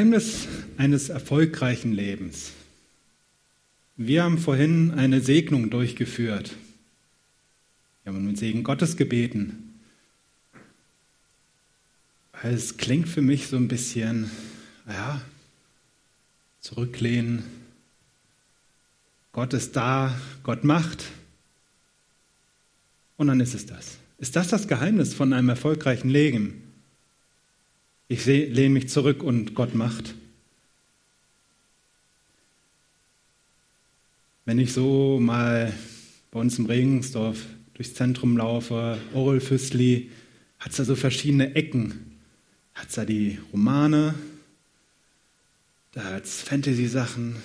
Geheimnis 0.00 0.48
eines 0.78 1.10
erfolgreichen 1.10 1.92
Lebens. 1.92 2.52
Wir 3.98 4.24
haben 4.24 4.38
vorhin 4.38 4.92
eine 4.92 5.20
Segnung 5.20 5.68
durchgeführt. 5.68 6.56
Wir 8.02 8.14
haben 8.14 8.24
den 8.24 8.34
Segen 8.34 8.64
Gottes 8.64 8.96
gebeten. 8.96 9.78
Es 12.42 12.78
klingt 12.78 13.10
für 13.10 13.20
mich 13.20 13.48
so 13.48 13.58
ein 13.58 13.68
bisschen, 13.68 14.30
ja, 14.88 15.20
zurücklehnen. 16.62 17.42
Gott 19.32 19.52
ist 19.52 19.76
da, 19.76 20.18
Gott 20.44 20.64
macht. 20.64 21.04
Und 23.18 23.26
dann 23.26 23.40
ist 23.40 23.52
es 23.52 23.66
das. 23.66 23.98
Ist 24.16 24.34
das 24.34 24.48
das 24.48 24.66
Geheimnis 24.66 25.12
von 25.12 25.34
einem 25.34 25.50
erfolgreichen 25.50 26.08
Leben? 26.08 26.69
Ich 28.12 28.26
lehne 28.26 28.70
mich 28.70 28.88
zurück 28.88 29.22
und 29.22 29.54
Gott 29.54 29.76
macht. 29.76 30.16
Wenn 34.44 34.58
ich 34.58 34.72
so 34.72 35.20
mal 35.20 35.72
bei 36.32 36.40
uns 36.40 36.58
im 36.58 36.66
Regensdorf 36.66 37.46
durchs 37.74 37.94
Zentrum 37.94 38.36
laufe, 38.36 38.98
Orel 39.14 39.40
Füßli, 39.40 40.10
hat 40.58 40.72
es 40.72 40.78
da 40.78 40.84
so 40.84 40.96
verschiedene 40.96 41.54
Ecken. 41.54 42.18
Hat 42.74 42.88
es 42.88 42.96
da 42.96 43.04
die 43.04 43.38
Romane, 43.52 44.16
da 45.92 46.02
hat 46.02 46.24
es 46.24 46.42
Fantasy-Sachen, 46.42 47.36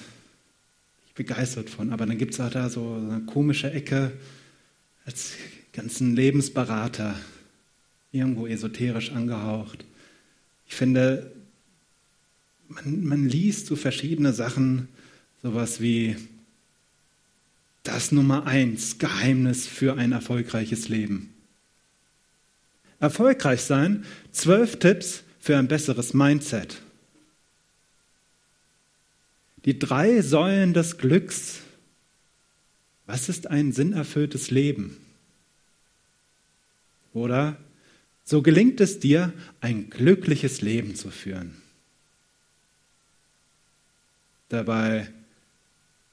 ich 1.05 1.13
bin 1.13 1.27
begeistert 1.27 1.69
von. 1.69 1.93
Aber 1.93 2.07
dann 2.07 2.17
gibt 2.17 2.33
es 2.33 2.39
auch 2.39 2.49
da 2.49 2.71
so 2.71 2.95
eine 2.95 3.21
komische 3.27 3.71
Ecke 3.71 4.13
als 5.05 5.33
ganzen 5.73 6.15
Lebensberater, 6.15 7.13
irgendwo 8.11 8.47
esoterisch 8.47 9.11
angehaucht. 9.11 9.85
Ich 10.67 10.75
finde, 10.75 11.31
man, 12.67 13.03
man 13.03 13.29
liest 13.29 13.67
so 13.67 13.75
verschiedene 13.75 14.33
Sachen, 14.33 14.87
sowas 15.41 15.81
wie 15.81 16.15
das 17.83 18.11
Nummer 18.11 18.47
eins 18.47 18.97
Geheimnis 18.97 19.67
für 19.67 19.95
ein 19.95 20.11
erfolgreiches 20.11 20.89
Leben. 20.89 21.33
Erfolgreich 22.99 23.61
sein, 23.61 24.05
zwölf 24.31 24.79
Tipps 24.79 25.23
für 25.39 25.57
ein 25.57 25.67
besseres 25.67 26.13
Mindset. 26.13 26.81
Die 29.65 29.77
drei 29.77 30.21
Säulen 30.21 30.73
des 30.73 30.97
Glücks. 30.97 31.59
Was 33.05 33.29
ist 33.29 33.47
ein 33.47 33.71
sinnerfülltes 33.71 34.49
Leben? 34.49 34.97
Oder 37.13 37.57
so 38.25 38.41
gelingt 38.41 38.81
es 38.81 38.99
dir, 38.99 39.31
ein 39.61 39.89
glückliches 39.89 40.61
Leben 40.61 40.95
zu 40.95 41.11
führen. 41.11 41.55
Dabei 44.49 45.07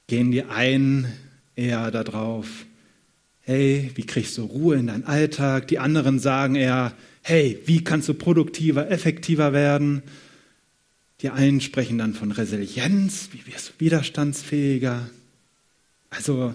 gehen 0.07 0.31
die 0.31 0.43
einen 0.43 1.11
eher 1.55 1.89
darauf, 1.91 2.47
hey, 3.41 3.91
wie 3.95 4.05
kriegst 4.05 4.37
du 4.37 4.43
Ruhe 4.43 4.77
in 4.77 4.87
deinen 4.87 5.05
Alltag? 5.05 5.67
Die 5.67 5.79
anderen 5.79 6.19
sagen 6.19 6.55
eher, 6.55 6.93
hey, 7.23 7.59
wie 7.65 7.83
kannst 7.83 8.07
du 8.09 8.13
produktiver, 8.13 8.89
effektiver 8.89 9.53
werden? 9.53 10.03
Die 11.21 11.29
einen 11.29 11.61
sprechen 11.61 11.97
dann 11.97 12.13
von 12.13 12.31
Resilienz, 12.31 13.29
wie 13.31 13.51
wirst 13.51 13.69
du 13.69 13.73
widerstandsfähiger? 13.79 15.09
Also 16.09 16.53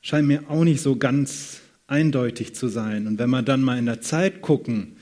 scheint 0.00 0.26
mir 0.26 0.48
auch 0.48 0.64
nicht 0.64 0.80
so 0.80 0.96
ganz 0.96 1.60
eindeutig 1.86 2.54
zu 2.54 2.68
sein. 2.68 3.06
Und 3.06 3.18
wenn 3.18 3.30
wir 3.30 3.42
dann 3.42 3.62
mal 3.62 3.78
in 3.78 3.86
der 3.86 4.00
Zeit 4.00 4.42
gucken, 4.42 4.96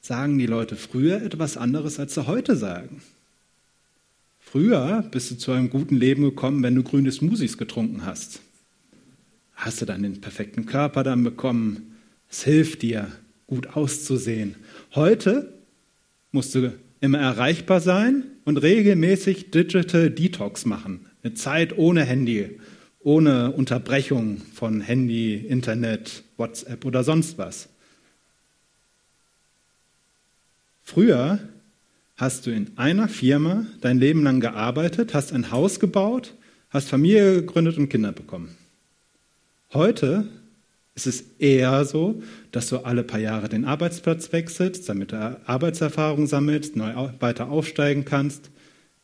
sagen 0.00 0.38
die 0.38 0.46
Leute 0.46 0.76
früher 0.76 1.22
etwas 1.22 1.56
anderes, 1.56 1.98
als 1.98 2.14
sie 2.14 2.26
heute 2.26 2.56
sagen. 2.56 3.02
Früher 4.38 5.02
bist 5.10 5.30
du 5.30 5.36
zu 5.36 5.52
einem 5.52 5.70
guten 5.70 5.96
Leben 5.96 6.22
gekommen, 6.22 6.62
wenn 6.62 6.74
du 6.74 6.82
grüne 6.82 7.10
Smoothies 7.10 7.58
getrunken 7.58 8.04
hast. 8.04 8.40
Hast 9.54 9.80
du 9.80 9.86
dann 9.86 10.02
den 10.02 10.20
perfekten 10.20 10.66
Körper 10.66 11.02
dann 11.02 11.24
bekommen. 11.24 11.96
Es 12.30 12.44
hilft 12.44 12.82
dir, 12.82 13.10
gut 13.46 13.68
auszusehen. 13.68 14.56
Heute 14.94 15.52
musst 16.32 16.54
du 16.54 16.72
immer 17.00 17.18
erreichbar 17.18 17.80
sein 17.80 18.24
und 18.44 18.58
regelmäßig 18.58 19.50
Digital 19.50 20.10
Detox 20.10 20.66
machen. 20.66 21.06
Eine 21.22 21.34
Zeit 21.34 21.78
ohne 21.78 22.04
Handy, 22.04 22.58
ohne 23.04 23.52
Unterbrechung 23.52 24.38
von 24.54 24.80
Handy, 24.80 25.36
Internet, 25.36 26.24
WhatsApp 26.38 26.84
oder 26.84 27.04
sonst 27.04 27.38
was. 27.38 27.68
Früher 30.82 31.38
hast 32.16 32.46
du 32.46 32.50
in 32.50 32.76
einer 32.76 33.08
Firma 33.08 33.66
dein 33.80 33.98
Leben 33.98 34.22
lang 34.22 34.40
gearbeitet, 34.40 35.14
hast 35.14 35.32
ein 35.32 35.50
Haus 35.50 35.80
gebaut, 35.80 36.34
hast 36.70 36.88
Familie 36.88 37.36
gegründet 37.36 37.76
und 37.76 37.90
Kinder 37.90 38.12
bekommen. 38.12 38.56
Heute 39.72 40.26
ist 40.94 41.06
es 41.06 41.24
eher 41.38 41.84
so, 41.84 42.22
dass 42.52 42.68
du 42.68 42.78
alle 42.78 43.02
paar 43.02 43.20
Jahre 43.20 43.48
den 43.48 43.64
Arbeitsplatz 43.64 44.32
wechselst, 44.32 44.88
damit 44.88 45.12
du 45.12 45.40
Arbeitserfahrung 45.44 46.26
sammelst, 46.26 46.76
neu 46.76 47.10
weiter 47.20 47.50
aufsteigen 47.50 48.04
kannst 48.04 48.50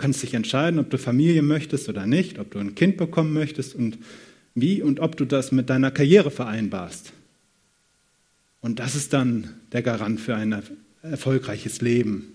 kannst 0.00 0.22
dich 0.22 0.34
entscheiden, 0.34 0.80
ob 0.80 0.90
du 0.90 0.98
Familie 0.98 1.42
möchtest 1.42 1.88
oder 1.88 2.06
nicht, 2.06 2.38
ob 2.38 2.50
du 2.50 2.58
ein 2.58 2.74
Kind 2.74 2.96
bekommen 2.96 3.32
möchtest 3.32 3.74
und 3.74 3.98
wie 4.54 4.82
und 4.82 4.98
ob 4.98 5.16
du 5.16 5.24
das 5.24 5.52
mit 5.52 5.70
deiner 5.70 5.90
Karriere 5.90 6.30
vereinbarst. 6.30 7.12
Und 8.60 8.78
das 8.78 8.94
ist 8.94 9.12
dann 9.12 9.54
der 9.72 9.82
Garant 9.82 10.20
für 10.20 10.34
ein 10.34 10.62
erfolgreiches 11.02 11.80
Leben. 11.80 12.32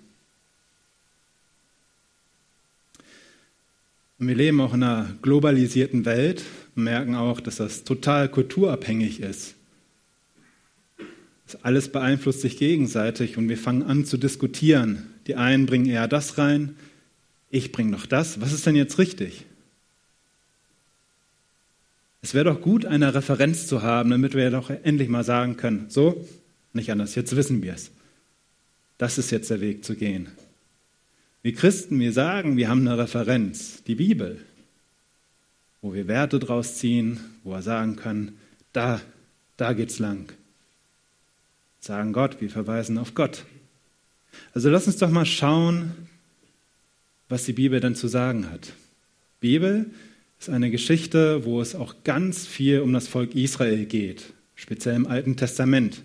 Und 4.17 4.27
wir 4.27 4.35
leben 4.35 4.61
auch 4.61 4.73
in 4.73 4.83
einer 4.83 5.13
globalisierten 5.21 6.05
Welt 6.05 6.43
und 6.75 6.83
merken 6.83 7.15
auch, 7.15 7.41
dass 7.41 7.57
das 7.57 7.83
total 7.83 8.29
kulturabhängig 8.29 9.19
ist. 9.19 9.55
Das 11.45 11.63
alles 11.63 11.89
beeinflusst 11.89 12.41
sich 12.41 12.57
gegenseitig 12.57 13.37
und 13.37 13.49
wir 13.49 13.57
fangen 13.57 13.83
an 13.83 14.05
zu 14.05 14.17
diskutieren. 14.17 15.07
Die 15.27 15.35
einen 15.35 15.65
bringen 15.65 15.85
eher 15.85 16.07
das 16.07 16.37
rein, 16.37 16.75
ich 17.55 17.71
bringe 17.71 17.91
noch 17.91 18.05
das. 18.05 18.41
Was 18.41 18.51
ist 18.51 18.65
denn 18.65 18.75
jetzt 18.75 18.99
richtig? 18.99 19.45
Es 22.21 22.33
wäre 22.33 22.45
doch 22.45 22.59
gut, 22.59 22.85
eine 22.85 23.13
Referenz 23.13 23.67
zu 23.67 23.81
haben, 23.81 24.09
damit 24.09 24.33
wir 24.33 24.49
doch 24.49 24.69
endlich 24.69 25.09
mal 25.09 25.23
sagen 25.23 25.55
können, 25.55 25.85
so, 25.89 26.27
nicht 26.73 26.91
anders, 26.91 27.15
jetzt 27.15 27.35
wissen 27.35 27.61
wir 27.61 27.73
es. 27.73 27.91
Das 28.97 29.17
ist 29.17 29.31
jetzt 29.31 29.49
der 29.49 29.61
Weg 29.61 29.85
zu 29.85 29.95
gehen. 29.95 30.27
Wir 31.43 31.53
Christen, 31.53 31.99
wir 31.99 32.11
sagen, 32.11 32.57
wir 32.57 32.67
haben 32.67 32.87
eine 32.87 32.97
Referenz, 32.97 33.83
die 33.83 33.95
Bibel, 33.95 34.41
wo 35.81 35.93
wir 35.93 36.07
Werte 36.07 36.39
draus 36.39 36.75
ziehen, 36.75 37.19
wo 37.43 37.51
wir 37.51 37.61
sagen 37.61 37.95
können, 37.95 38.37
da, 38.73 38.99
da 39.55 39.73
geht's 39.73 39.99
lang. 39.99 40.33
Sagen 41.79 42.11
Gott, 42.11 42.41
wir 42.41 42.49
verweisen 42.49 42.97
auf 42.97 43.13
Gott. 43.13 43.45
Also 44.53 44.69
lass 44.69 44.87
uns 44.87 44.97
doch 44.97 45.11
mal 45.11 45.25
schauen, 45.25 46.04
was 47.29 47.45
die 47.45 47.53
Bibel 47.53 47.79
dann 47.79 47.95
zu 47.95 48.07
sagen 48.07 48.49
hat. 48.51 48.73
Bibel 49.39 49.91
ist 50.39 50.49
eine 50.49 50.71
Geschichte, 50.71 51.45
wo 51.45 51.61
es 51.61 51.75
auch 51.75 51.95
ganz 52.03 52.45
viel 52.45 52.81
um 52.81 52.93
das 52.93 53.07
Volk 53.07 53.35
Israel 53.35 53.85
geht, 53.85 54.33
speziell 54.55 54.95
im 54.95 55.07
Alten 55.07 55.37
Testament. 55.37 56.03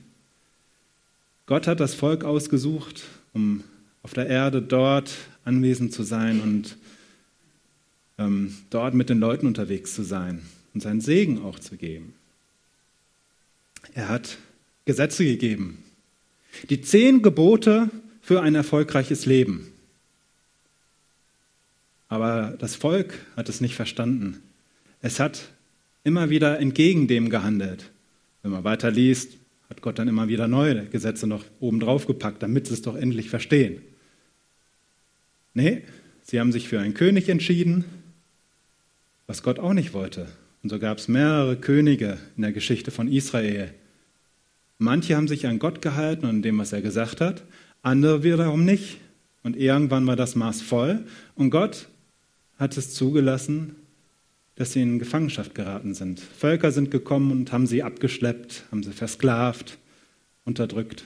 Gott 1.47 1.67
hat 1.67 1.81
das 1.81 1.95
Volk 1.95 2.25
ausgesucht, 2.25 3.05
um 3.33 3.65
auf 4.03 4.15
der 4.15 4.29
Erde 4.29 4.63
dort 4.63 5.11
anwesend 5.45 5.93
zu 5.93 6.03
sein 6.03 6.41
und 6.41 6.77
ähm, 8.19 8.55
dort 8.71 8.95
mit 8.95 9.11
den 9.11 9.19
Leuten 9.19 9.47
unterwegs 9.47 9.95
zu 9.95 10.03
sein 10.03 10.43
und 10.75 10.81
seinen 10.81 11.01
Segen 11.01 11.43
auch 11.43 11.59
zu 11.59 11.77
geben. 11.77 12.15
Er 13.95 14.09
hat 14.09 14.39
Gesetze 14.85 15.25
gegeben. 15.25 15.83
Die 16.69 16.81
zehn 16.81 17.23
Gebote 17.23 17.91
für 18.21 18.43
ein 18.43 18.55
erfolgreiches 18.55 19.27
Leben. 19.27 19.73
Aber 22.11 22.57
das 22.59 22.75
Volk 22.75 23.15
hat 23.37 23.49
es 23.49 23.61
nicht 23.63 23.77
verstanden. 23.77 24.43
Es 25.01 25.21
hat 25.21 25.49
immer 26.05 26.29
wieder 26.29 26.59
entgegen 26.59 27.07
dem 27.07 27.31
gehandelt. 27.31 27.91
Wenn 28.43 28.51
man 28.51 28.65
weiter 28.65 28.91
liest, 28.91 29.39
hat 29.71 29.81
Gott 29.81 29.99
dann 29.99 30.09
immer 30.09 30.27
wieder 30.27 30.49
neue 30.49 30.87
Gesetze 30.87 31.29
noch 31.29 31.45
oben 31.61 31.79
drauf 31.79 32.07
gepackt, 32.07 32.43
damit 32.43 32.67
sie 32.67 32.75
es 32.75 32.83
doch 32.83 32.97
endlich 32.97 33.31
verstehen. 33.31 33.81
Nee, 35.55 35.83
sie 36.23 36.41
haben 36.41 36.51
sich 36.51 36.69
für 36.69 36.81
einen 36.81 36.95
König 36.95 37.29
entschieden, 37.29 37.85
was 39.29 39.45
Gott 39.45 39.61
auch 39.61 39.73
nicht 39.73 39.95
wollte. 39.95 40.27
Und 40.65 40.71
so 40.71 40.81
gab 40.81 40.99
es 40.99 41.07
mehrere 41.07 41.57
Könige 41.57 42.19
in 42.37 42.43
der 42.43 42.53
Geschichte 42.53 42.91
von 42.91 43.07
Israel. 43.07 43.73
Manche 44.79 45.15
haben 45.15 45.29
sich 45.29 45.47
an 45.47 45.61
Gott 45.61 45.81
gehalten 45.81 46.27
und 46.27 46.43
dem, 46.43 46.59
was 46.59 46.73
er 46.73 46.83
gesagt 46.83 47.21
hat, 47.21 47.45
andere 47.83 48.25
wiederum 48.25 48.65
nicht. 48.65 48.99
Und 49.45 49.57
irgendwann 49.57 50.07
war 50.09 50.17
das 50.17 50.35
Maß 50.35 50.61
voll 50.61 51.05
und 51.37 51.51
Gott 51.51 51.89
hat 52.61 52.77
es 52.77 52.93
zugelassen, 52.93 53.75
dass 54.57 54.75
sie 54.75 54.83
in 54.83 54.99
Gefangenschaft 54.99 55.55
geraten 55.55 55.95
sind. 55.95 56.21
Völker 56.21 56.71
sind 56.71 56.91
gekommen 56.91 57.33
und 57.33 57.51
haben 57.51 57.67
sie 57.67 57.83
abgeschleppt, 57.83 58.67
haben 58.71 58.83
sie 58.83 58.93
versklavt, 58.93 59.79
unterdrückt. 60.45 61.05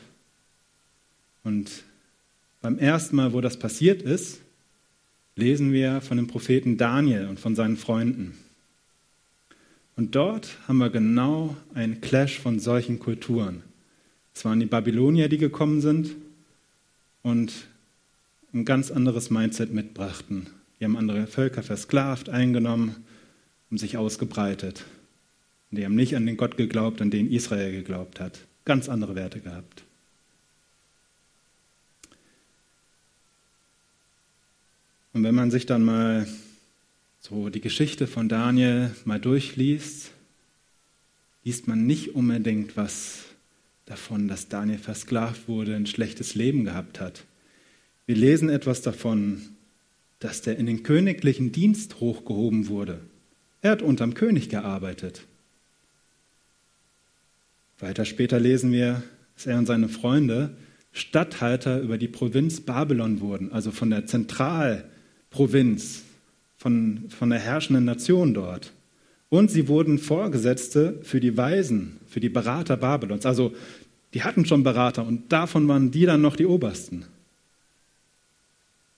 Und 1.45 1.71
beim 2.61 2.79
ersten 2.79 3.15
Mal, 3.15 3.33
wo 3.33 3.41
das 3.41 3.57
passiert 3.57 4.03
ist, 4.03 4.41
lesen 5.37 5.73
wir 5.73 6.01
von 6.01 6.17
dem 6.17 6.27
Propheten 6.27 6.77
Daniel 6.77 7.29
und 7.29 7.39
von 7.39 7.55
seinen 7.55 7.77
Freunden. 7.77 8.37
Und 9.97 10.17
dort 10.17 10.59
haben 10.67 10.79
wir 10.79 10.91
genau 10.91 11.57
einen 11.73 12.01
Clash 12.01 12.41
von 12.41 12.59
solchen 12.59 12.99
Kulturen. 12.99 13.63
Es 14.35 14.45
waren 14.45 14.59
die 14.59 14.67
Babylonier, 14.67 15.29
die 15.29 15.39
gekommen 15.39 15.81
sind 15.81 16.17
und 17.23 17.53
ein 18.53 18.65
ganz 18.65 18.91
anderes 18.91 19.31
Mindset 19.31 19.73
mitbrachten. 19.73 20.49
Die 20.79 20.85
haben 20.85 20.97
andere 20.97 21.27
Völker 21.27 21.63
versklavt, 21.63 22.29
eingenommen 22.29 23.05
und 23.71 23.79
sich 23.79 23.97
ausgebreitet. 23.97 24.85
Und 25.71 25.79
die 25.79 25.85
haben 25.85 25.95
nicht 25.95 26.17
an 26.17 26.27
den 26.27 26.37
Gott 26.37 26.57
geglaubt, 26.57 27.01
an 27.01 27.11
den 27.11 27.31
Israel 27.31 27.73
geglaubt 27.73 28.21
hat. 28.21 28.41
Ganz 28.65 28.89
andere 28.89 29.15
Werte 29.15 29.41
gehabt. 29.41 29.85
Und 35.13 35.23
wenn 35.23 35.35
man 35.35 35.51
sich 35.51 35.65
dann 35.65 35.85
mal 35.85 36.27
so 37.21 37.49
die 37.49 37.61
Geschichte 37.61 38.07
von 38.07 38.29
Daniel 38.29 38.91
mal 39.05 39.21
durchliest, 39.21 40.11
liest 41.45 41.69
man 41.69 41.87
nicht 41.87 42.15
unbedingt 42.15 42.77
was 42.77 43.25
davon, 43.87 44.29
dass 44.29 44.49
Daniel 44.49 44.79
versklavt 44.79 45.47
wurde, 45.47 45.77
ein 45.77 45.87
schlechtes 45.87 46.35
Leben 46.35 46.65
gehabt 46.65 47.01
hat. 47.01 47.25
Wir 48.07 48.17
lesen 48.17 48.49
etwas 48.49 48.83
davon, 48.83 49.43
dass 50.19 50.43
der 50.43 50.59
in 50.59 50.67
den 50.67 50.83
königlichen 50.83 51.53
Dienst 51.53 52.01
hochgehoben 52.01 52.69
wurde. 52.69 53.01
Er 53.61 53.73
hat 53.73 53.83
unterm 53.83 54.15
König 54.15 54.49
gearbeitet. 54.49 55.27
Weiter 57.79 58.05
später 58.05 58.39
lesen 58.39 58.73
wir, 58.73 59.03
dass 59.35 59.47
er 59.47 59.59
und 59.59 59.67
seine 59.67 59.89
Freunde 59.89 60.57
Statthalter 60.93 61.81
über 61.81 61.99
die 61.99 62.09
Provinz 62.09 62.61
Babylon 62.61 63.21
wurden, 63.21 63.53
also 63.53 63.73
von 63.73 63.91
der 63.91 64.07
Zentralprovinz, 64.07 66.03
von, 66.57 67.07
von 67.09 67.31
der 67.31 67.41
herrschenden 67.41 67.85
Nation 67.85 68.33
dort. 68.33 68.73
Und 69.29 69.51
sie 69.51 69.67
wurden 69.67 69.99
Vorgesetzte 69.99 71.01
für 71.03 71.19
die 71.19 71.37
Weisen, 71.37 71.99
für 72.07 72.21
die 72.21 72.29
Berater 72.29 72.77
Babylons. 72.77 73.27
Also 73.27 73.53
die 74.15 74.23
hatten 74.23 74.47
schon 74.47 74.63
Berater 74.63 75.05
und 75.05 75.33
davon 75.33 75.67
waren 75.67 75.91
die 75.91 76.07
dann 76.07 76.21
noch 76.21 76.37
die 76.37 76.47
Obersten. 76.47 77.05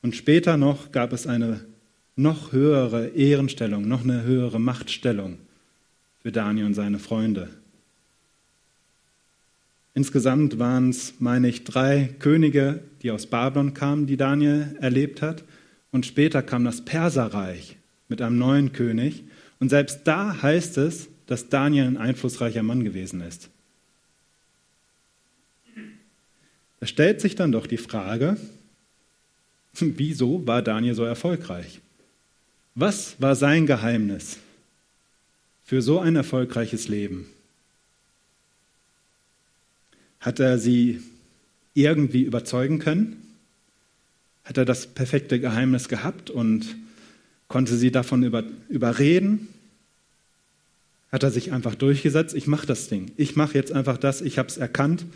Und 0.06 0.14
später 0.14 0.56
noch 0.56 0.92
gab 0.92 1.12
es 1.12 1.26
eine 1.26 1.64
noch 2.14 2.52
höhere 2.52 3.08
Ehrenstellung, 3.08 3.88
noch 3.88 4.04
eine 4.04 4.22
höhere 4.22 4.60
Machtstellung 4.60 5.38
für 6.22 6.30
Daniel 6.30 6.66
und 6.66 6.74
seine 6.74 7.00
Freunde. 7.00 7.48
Insgesamt 9.94 10.60
waren 10.60 10.90
es, 10.90 11.14
meine 11.18 11.48
ich, 11.48 11.64
drei 11.64 12.14
Könige, 12.20 12.84
die 13.02 13.10
aus 13.10 13.26
Babylon 13.26 13.74
kamen, 13.74 14.06
die 14.06 14.16
Daniel 14.16 14.76
erlebt 14.80 15.22
hat. 15.22 15.42
Und 15.90 16.06
später 16.06 16.40
kam 16.40 16.64
das 16.64 16.84
Perserreich 16.84 17.76
mit 18.06 18.22
einem 18.22 18.38
neuen 18.38 18.72
König. 18.72 19.24
Und 19.58 19.70
selbst 19.70 20.02
da 20.04 20.40
heißt 20.40 20.78
es, 20.78 21.08
dass 21.26 21.48
Daniel 21.48 21.86
ein 21.86 21.96
einflussreicher 21.96 22.62
Mann 22.62 22.84
gewesen 22.84 23.22
ist. 23.22 23.50
Da 26.78 26.86
stellt 26.86 27.20
sich 27.20 27.34
dann 27.34 27.50
doch 27.50 27.66
die 27.66 27.76
Frage, 27.76 28.36
wieso 29.98 30.46
war 30.46 30.62
Daniel 30.62 30.94
so 30.94 31.04
erfolgreich? 31.04 31.80
Was 32.74 33.16
war 33.20 33.34
sein 33.34 33.66
Geheimnis 33.66 34.38
für 35.64 35.82
so 35.82 35.98
ein 35.98 36.16
erfolgreiches 36.16 36.88
Leben? 36.88 37.26
Hat 40.20 40.40
er 40.40 40.58
sie 40.58 41.00
irgendwie 41.74 42.22
überzeugen 42.22 42.78
können? 42.78 43.22
Hat 44.44 44.58
er 44.58 44.64
das 44.64 44.86
perfekte 44.86 45.40
Geheimnis 45.40 45.88
gehabt 45.88 46.30
und 46.30 46.76
konnte 47.48 47.76
sie 47.76 47.90
davon 47.90 48.22
über, 48.22 48.44
überreden? 48.68 49.48
Hat 51.12 51.22
er 51.22 51.30
sich 51.30 51.52
einfach 51.52 51.74
durchgesetzt? 51.74 52.34
Ich 52.34 52.46
mache 52.46 52.66
das 52.66 52.88
Ding. 52.88 53.12
Ich 53.16 53.36
mache 53.36 53.54
jetzt 53.54 53.72
einfach 53.72 53.96
das. 53.96 54.20
Ich 54.20 54.38
habe 54.38 54.48
es 54.48 54.56
erkannt. 54.56 55.06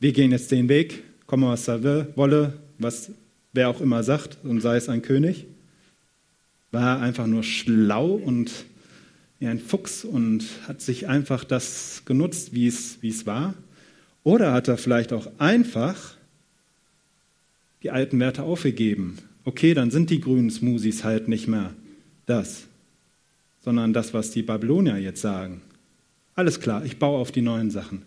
Wir 0.00 0.12
gehen 0.12 0.30
jetzt 0.30 0.50
den 0.50 0.68
Weg. 0.68 1.02
Komme, 1.26 1.48
was 1.48 1.68
er 1.68 1.82
will, 1.82 2.08
wolle, 2.16 2.54
was 2.78 3.10
wer 3.52 3.68
auch 3.68 3.80
immer 3.80 4.02
sagt, 4.02 4.38
und 4.44 4.60
sei 4.60 4.76
es 4.76 4.88
ein 4.88 5.02
König. 5.02 5.46
War 6.70 7.00
einfach 7.00 7.26
nur 7.26 7.42
schlau 7.42 8.12
und 8.12 8.50
wie 9.38 9.46
ein 9.46 9.58
Fuchs 9.58 10.04
und 10.04 10.44
hat 10.66 10.80
sich 10.80 11.08
einfach 11.08 11.44
das 11.44 12.02
genutzt, 12.04 12.52
wie 12.52 12.66
es, 12.66 12.98
wie 13.00 13.08
es 13.08 13.26
war? 13.26 13.54
Oder 14.24 14.52
hat 14.52 14.68
er 14.68 14.76
vielleicht 14.76 15.12
auch 15.12 15.28
einfach 15.38 16.16
die 17.82 17.90
alten 17.90 18.18
Werte 18.20 18.42
aufgegeben? 18.42 19.18
Okay, 19.44 19.74
dann 19.74 19.90
sind 19.90 20.10
die 20.10 20.20
grünen 20.20 20.50
Smoothies 20.50 21.04
halt 21.04 21.28
nicht 21.28 21.48
mehr 21.48 21.72
das, 22.26 22.64
sondern 23.62 23.92
das, 23.92 24.12
was 24.12 24.30
die 24.30 24.42
Babylonier 24.42 24.98
jetzt 24.98 25.22
sagen. 25.22 25.62
Alles 26.34 26.60
klar, 26.60 26.84
ich 26.84 26.98
baue 26.98 27.18
auf 27.18 27.32
die 27.32 27.42
neuen 27.42 27.70
Sachen. 27.70 28.02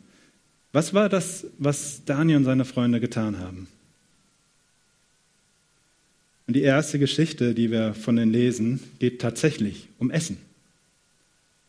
Was 0.74 0.94
war 0.94 1.10
das, 1.10 1.48
was 1.58 2.04
Daniel 2.06 2.38
und 2.38 2.46
seine 2.46 2.66
Freunde 2.66 3.00
getan 3.00 3.40
haben? 3.40 3.68
Und 6.52 6.56
die 6.56 6.64
erste 6.64 7.00
Geschichte, 7.00 7.54
die 7.54 7.72
wir 7.72 7.94
von 7.94 8.18
den 8.18 8.30
lesen, 8.30 8.82
geht 9.00 9.22
tatsächlich 9.22 9.88
um 10.00 10.12
Essen. 10.12 10.36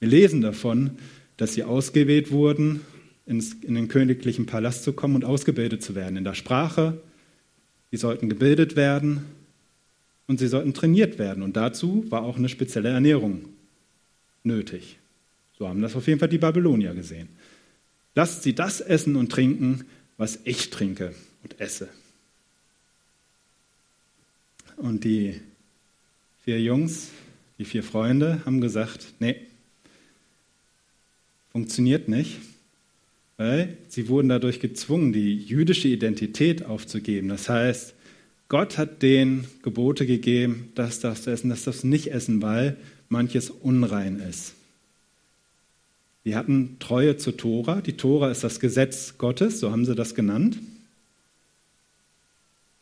Wir 0.01 0.09
lesen 0.09 0.41
davon, 0.41 0.99
dass 1.37 1.55
sie 1.55 1.63
ausgewählt 1.63 2.33
wurden, 2.33 2.81
in 3.25 3.45
den 3.63 3.87
königlichen 3.87 4.45
Palast 4.45 4.83
zu 4.83 4.93
kommen 4.93 5.15
und 5.15 5.25
ausgebildet 5.25 5.85
zu 5.85 5.95
werden 5.95 6.17
in 6.17 6.25
der 6.25 6.35
Sprache. 6.35 7.01
Sie 7.93 7.97
sollten 7.97 8.29
gebildet 8.29 8.75
werden 8.75 9.25
und 10.27 10.41
sie 10.41 10.49
sollten 10.49 10.75
trainiert 10.75 11.17
werden. 11.17 11.45
Und 11.45 11.57
dazu 11.57 12.05
war 12.09 12.25
auch 12.25 12.37
eine 12.37 12.49
spezielle 12.49 12.89
Ernährung 12.89 13.45
nötig. 14.43 14.99
So 15.57 15.69
haben 15.69 15.81
das 15.81 15.95
auf 15.95 16.09
jeden 16.09 16.19
Fall 16.19 16.29
die 16.29 16.39
Babylonier 16.39 16.93
gesehen. 16.93 17.29
Lasst 18.17 18.43
sie 18.43 18.53
das 18.53 18.81
essen 18.81 19.15
und 19.15 19.31
trinken, 19.31 19.85
was 20.17 20.41
ich 20.43 20.71
trinke 20.71 21.15
und 21.45 21.61
esse. 21.61 21.89
Und 24.83 25.05
die 25.05 25.41
vier 26.45 26.61
Jungs, 26.61 27.11
die 27.57 27.65
vier 27.65 27.85
Freunde, 27.85 28.43
haben 28.45 28.61
gesagt, 28.61 29.15
nee, 29.21 29.37
funktioniert 31.53 32.09
nicht, 32.09 32.39
weil 33.37 33.77
sie 33.87 34.09
wurden 34.09 34.29
dadurch 34.29 34.59
gezwungen, 34.59 35.13
die 35.13 35.37
jüdische 35.37 35.87
Identität 35.87 36.65
aufzugeben. 36.65 37.29
Das 37.29 37.49
heißt, 37.49 37.95
Gott 38.49 38.77
hat 38.77 39.03
denen 39.03 39.47
Gebote 39.63 40.05
gegeben, 40.05 40.73
das 40.75 40.99
darfst 40.99 41.29
du 41.29 41.31
essen, 41.31 41.51
das 41.51 41.63
darfst 41.63 41.85
du 41.85 41.87
nicht 41.87 42.09
essen, 42.09 42.43
weil 42.43 42.77
manches 43.09 43.51
unrein 43.51 44.19
ist. 44.19 44.55
Die 46.25 46.35
hatten 46.35 46.81
Treue 46.81 47.17
zur 47.17 47.37
Tora. 47.37 47.83
Die 47.83 47.97
Tora 47.97 48.33
ist 48.33 48.43
das 48.43 48.59
Gesetz 48.59 49.17
Gottes, 49.17 49.61
so 49.61 49.71
haben 49.71 49.85
sie 49.85 49.95
das 49.95 50.17
genannt. 50.17 50.59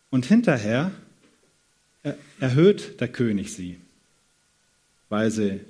Und 0.09 0.25
hinterher 0.25 0.93
erhöht 2.39 3.01
der 3.01 3.09
König 3.09 3.53
sie, 3.53 3.77
weil 5.09 5.31
sie 5.31 5.61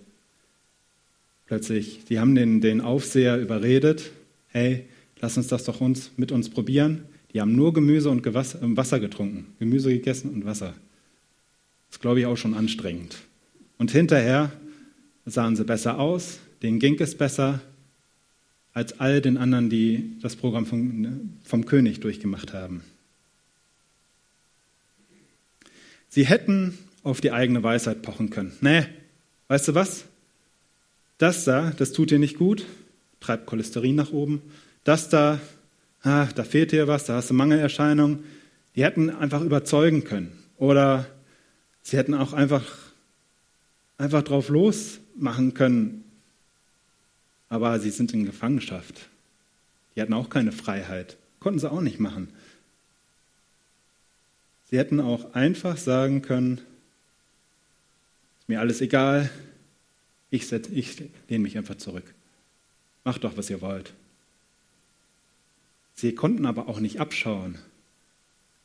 plötzlich, 1.47 2.05
die 2.05 2.21
haben 2.21 2.35
den, 2.35 2.61
den 2.61 2.81
Aufseher 2.81 3.39
überredet, 3.39 4.11
hey, 4.49 4.85
lass 5.21 5.37
uns 5.37 5.49
das 5.49 5.65
doch 5.65 5.81
uns, 5.81 6.13
mit 6.17 6.33
uns 6.33 6.49
probieren. 6.49 7.03
Die 7.33 7.41
haben 7.41 7.55
nur 7.55 7.73
Gemüse 7.73 8.11
und 8.11 8.25
Wasser 8.35 9.01
getrunken, 9.01 9.47
Gemüse 9.59 9.91
gegessen 9.91 10.31
und 10.31 10.45
Wasser. 10.45 10.75
Das 11.89 11.97
ist, 11.97 12.01
glaube 12.01 12.21
ich, 12.21 12.27
auch 12.27 12.37
schon 12.37 12.55
anstrengend. 12.55 13.17
Und 13.79 13.91
hinterher 13.91 14.53
sahen 15.27 15.57
sie 15.57 15.65
besser 15.65 15.99
aus, 15.99 16.39
denen 16.63 16.79
ging 16.79 17.01
es 17.01 17.17
besser 17.17 17.61
als 18.73 19.01
all 19.01 19.21
den 19.21 19.37
anderen, 19.37 19.71
die 19.71 20.13
das 20.23 20.37
Programm 20.37 20.67
vom, 20.67 21.31
vom 21.45 21.67
König 21.67 22.01
durchgemacht 22.01 22.53
haben. 22.53 22.83
Sie 26.11 26.26
hätten 26.26 26.76
auf 27.05 27.21
die 27.21 27.31
eigene 27.31 27.62
Weisheit 27.62 28.02
pochen 28.02 28.31
können. 28.31 28.52
Nee, 28.61 28.85
weißt 29.49 29.69
du 29.69 29.75
was? 29.75 30.05
Das 31.19 31.45
da, 31.45 31.71
das 31.76 31.93
tut 31.93 32.11
dir 32.11 32.19
nicht 32.19 32.37
gut, 32.37 32.67
treibt 33.21 33.47
Cholesterin 33.47 33.95
nach 33.95 34.11
oben. 34.11 34.43
Das 34.85 35.09
da, 35.09 35.40
ah, 36.02 36.26
da 36.35 36.45
fehlt 36.45 36.73
dir 36.73 36.88
was, 36.88 37.05
da 37.05 37.14
hast 37.14 37.31
du 37.31 37.35
Mangelerscheinungen. 37.35 38.25
Die 38.75 38.85
hätten 38.85 39.11
einfach 39.11 39.40
überzeugen 39.43 40.05
können. 40.05 40.33
Oder 40.57 41.07
sie 41.83 41.97
hätten 41.97 42.14
auch 42.14 42.33
einfach, 42.33 42.64
einfach 43.97 44.23
drauf 44.23 44.49
losmachen 44.49 45.55
können. 45.55 46.05
Aber 47.49 47.79
sie 47.79 47.90
sind 47.90 48.12
in 48.14 48.25
Gefangenschaft. 48.25 49.09
Die 49.95 50.02
hatten 50.02 50.12
auch 50.12 50.29
keine 50.29 50.52
Freiheit. 50.52 51.17
Konnten 51.38 51.61
sie 51.61 51.71
auch 51.71 51.81
nicht 51.81 52.00
machen. 52.00 52.29
Sie 54.71 54.79
hätten 54.79 55.00
auch 55.00 55.35
einfach 55.35 55.77
sagen 55.77 56.23
können, 56.23 56.59
ist 58.39 58.49
mir 58.49 58.61
alles 58.61 58.81
egal, 58.81 59.31
ich, 60.31 60.47
setz, 60.47 60.69
ich 60.69 61.03
lehne 61.29 61.43
mich 61.43 61.59
einfach 61.59 61.77
zurück. 61.77 62.15
Macht 63.03 63.25
doch, 63.25 63.37
was 63.37 63.50
ihr 63.50 63.61
wollt. 63.61 63.93
Sie 65.95 66.15
konnten 66.15 66.47
aber 66.47 66.69
auch 66.69 66.79
nicht 66.79 67.00
abschauen. 67.00 67.59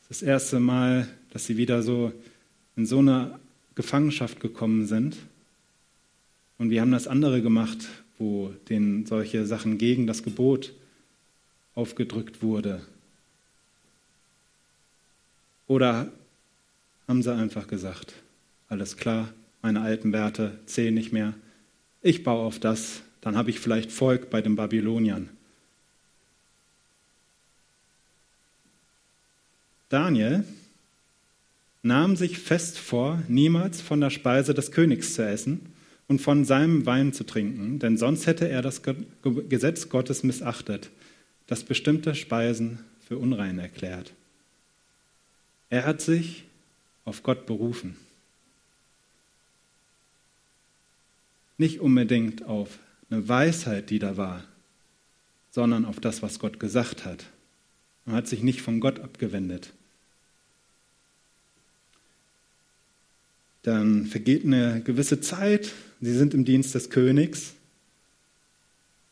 Das 0.08 0.22
erste 0.22 0.60
Mal, 0.60 1.08
dass 1.32 1.48
sie 1.48 1.58
wieder 1.58 1.82
so 1.82 2.14
in 2.76 2.86
so 2.86 3.00
eine 3.00 3.40
Gefangenschaft 3.74 4.40
gekommen 4.40 4.86
sind. 4.86 5.18
Und 6.60 6.70
wir 6.70 6.82
haben 6.82 6.92
das 6.92 7.08
andere 7.08 7.42
gemacht, 7.42 7.90
wo 8.20 8.54
denen 8.70 9.08
solche 9.08 9.46
Sachen 9.48 9.80
gegen 9.80 10.06
das 10.06 10.22
Gebot 10.22 10.72
aufgedrückt 11.74 12.44
wurde. 12.44 12.86
Oder 15.68 16.12
haben 17.08 17.24
sie 17.24 17.34
einfach 17.34 17.68
gesagt, 17.68 18.14
alles 18.68 18.98
klar, 18.98 19.30
meine 19.62 19.82
alten 19.82 20.14
Werte 20.14 20.60
zählen 20.66 20.94
nicht 20.94 21.12
mehr, 21.12 21.34
ich 22.02 22.24
baue 22.24 22.46
auf 22.46 22.60
das, 22.60 23.02
dann 23.22 23.36
habe 23.36 23.50
ich 23.50 23.60
vielleicht 23.60 23.92
Volk 23.92 24.30
bei 24.30 24.42
den 24.42 24.56
Babyloniern. 24.56 25.30
Daniel 29.90 30.44
nahm 31.82 32.16
sich 32.16 32.40
fest 32.40 32.78
vor, 32.78 33.22
niemals 33.28 33.82
von 33.82 34.02
der 34.02 34.10
Speise 34.10 34.54
des 34.54 34.72
Königs 34.72 35.14
zu 35.14 35.26
essen 35.26 35.74
und 36.08 36.20
von 36.20 36.46
seinem 36.46 36.86
Wein 36.86 37.14
zu 37.14 37.24
trinken, 37.24 37.80
denn 37.80 37.98
sonst 37.98 38.28
hätte 38.28 38.48
er 38.48 38.62
das 38.62 38.82
Gesetz 39.50 39.90
Gottes 39.90 40.24
missachtet, 40.24 40.90
das 41.48 41.64
bestimmte 41.64 42.14
Speisen 42.14 42.80
für 43.08 43.18
unrein 43.18 43.60
erklärt. 43.60 44.14
Er 45.70 45.86
hat 45.86 46.02
sich 46.02 46.46
auf 47.06 47.24
Gott 47.24 47.46
berufen. 47.46 47.96
Nicht 51.58 51.80
unbedingt 51.80 52.44
auf 52.44 52.80
eine 53.10 53.28
Weisheit, 53.28 53.90
die 53.90 54.00
da 54.00 54.18
war, 54.18 54.44
sondern 55.52 55.86
auf 55.86 56.00
das, 56.00 56.22
was 56.22 56.40
Gott 56.40 56.60
gesagt 56.60 57.06
hat. 57.06 57.26
Man 58.06 58.16
hat 58.16 58.28
sich 58.28 58.44
nicht 58.44 58.62
von 58.62 58.80
Gott 58.80 59.00
abgewendet. 59.00 59.72
Dann 63.64 64.06
vergeht 64.06 64.46
eine 64.46 64.82
gewisse 64.84 65.22
Zeit, 65.22 65.72
sie 66.00 66.14
sind 66.14 66.36
im 66.36 66.46
Dienst 66.46 66.76
des 66.76 66.92
Königs. 66.92 67.54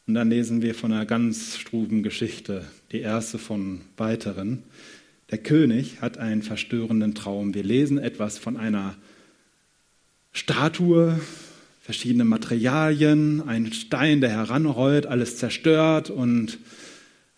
Und 0.05 0.13
dann 0.15 0.29
lesen 0.29 0.61
wir 0.61 0.75
von 0.75 0.91
einer 0.91 1.05
ganz 1.05 1.57
struben 1.57 2.03
Geschichte, 2.03 2.69
die 2.91 2.99
erste 2.99 3.39
von 3.39 3.81
weiteren. 3.97 4.61
Der 5.33 5.41
König 5.41 5.99
hat 5.99 6.19
einen 6.19 6.43
verstörenden 6.43 7.15
Traum. 7.15 7.55
Wir 7.55 7.63
lesen 7.63 7.97
etwas 7.97 8.37
von 8.37 8.55
einer 8.55 8.93
Statue, 10.31 11.19
verschiedene 11.81 12.23
Materialien, 12.23 13.41
ein 13.41 13.73
Stein, 13.73 14.21
der 14.21 14.29
heranrollt, 14.29 15.07
alles 15.07 15.37
zerstört 15.37 16.11
und 16.11 16.59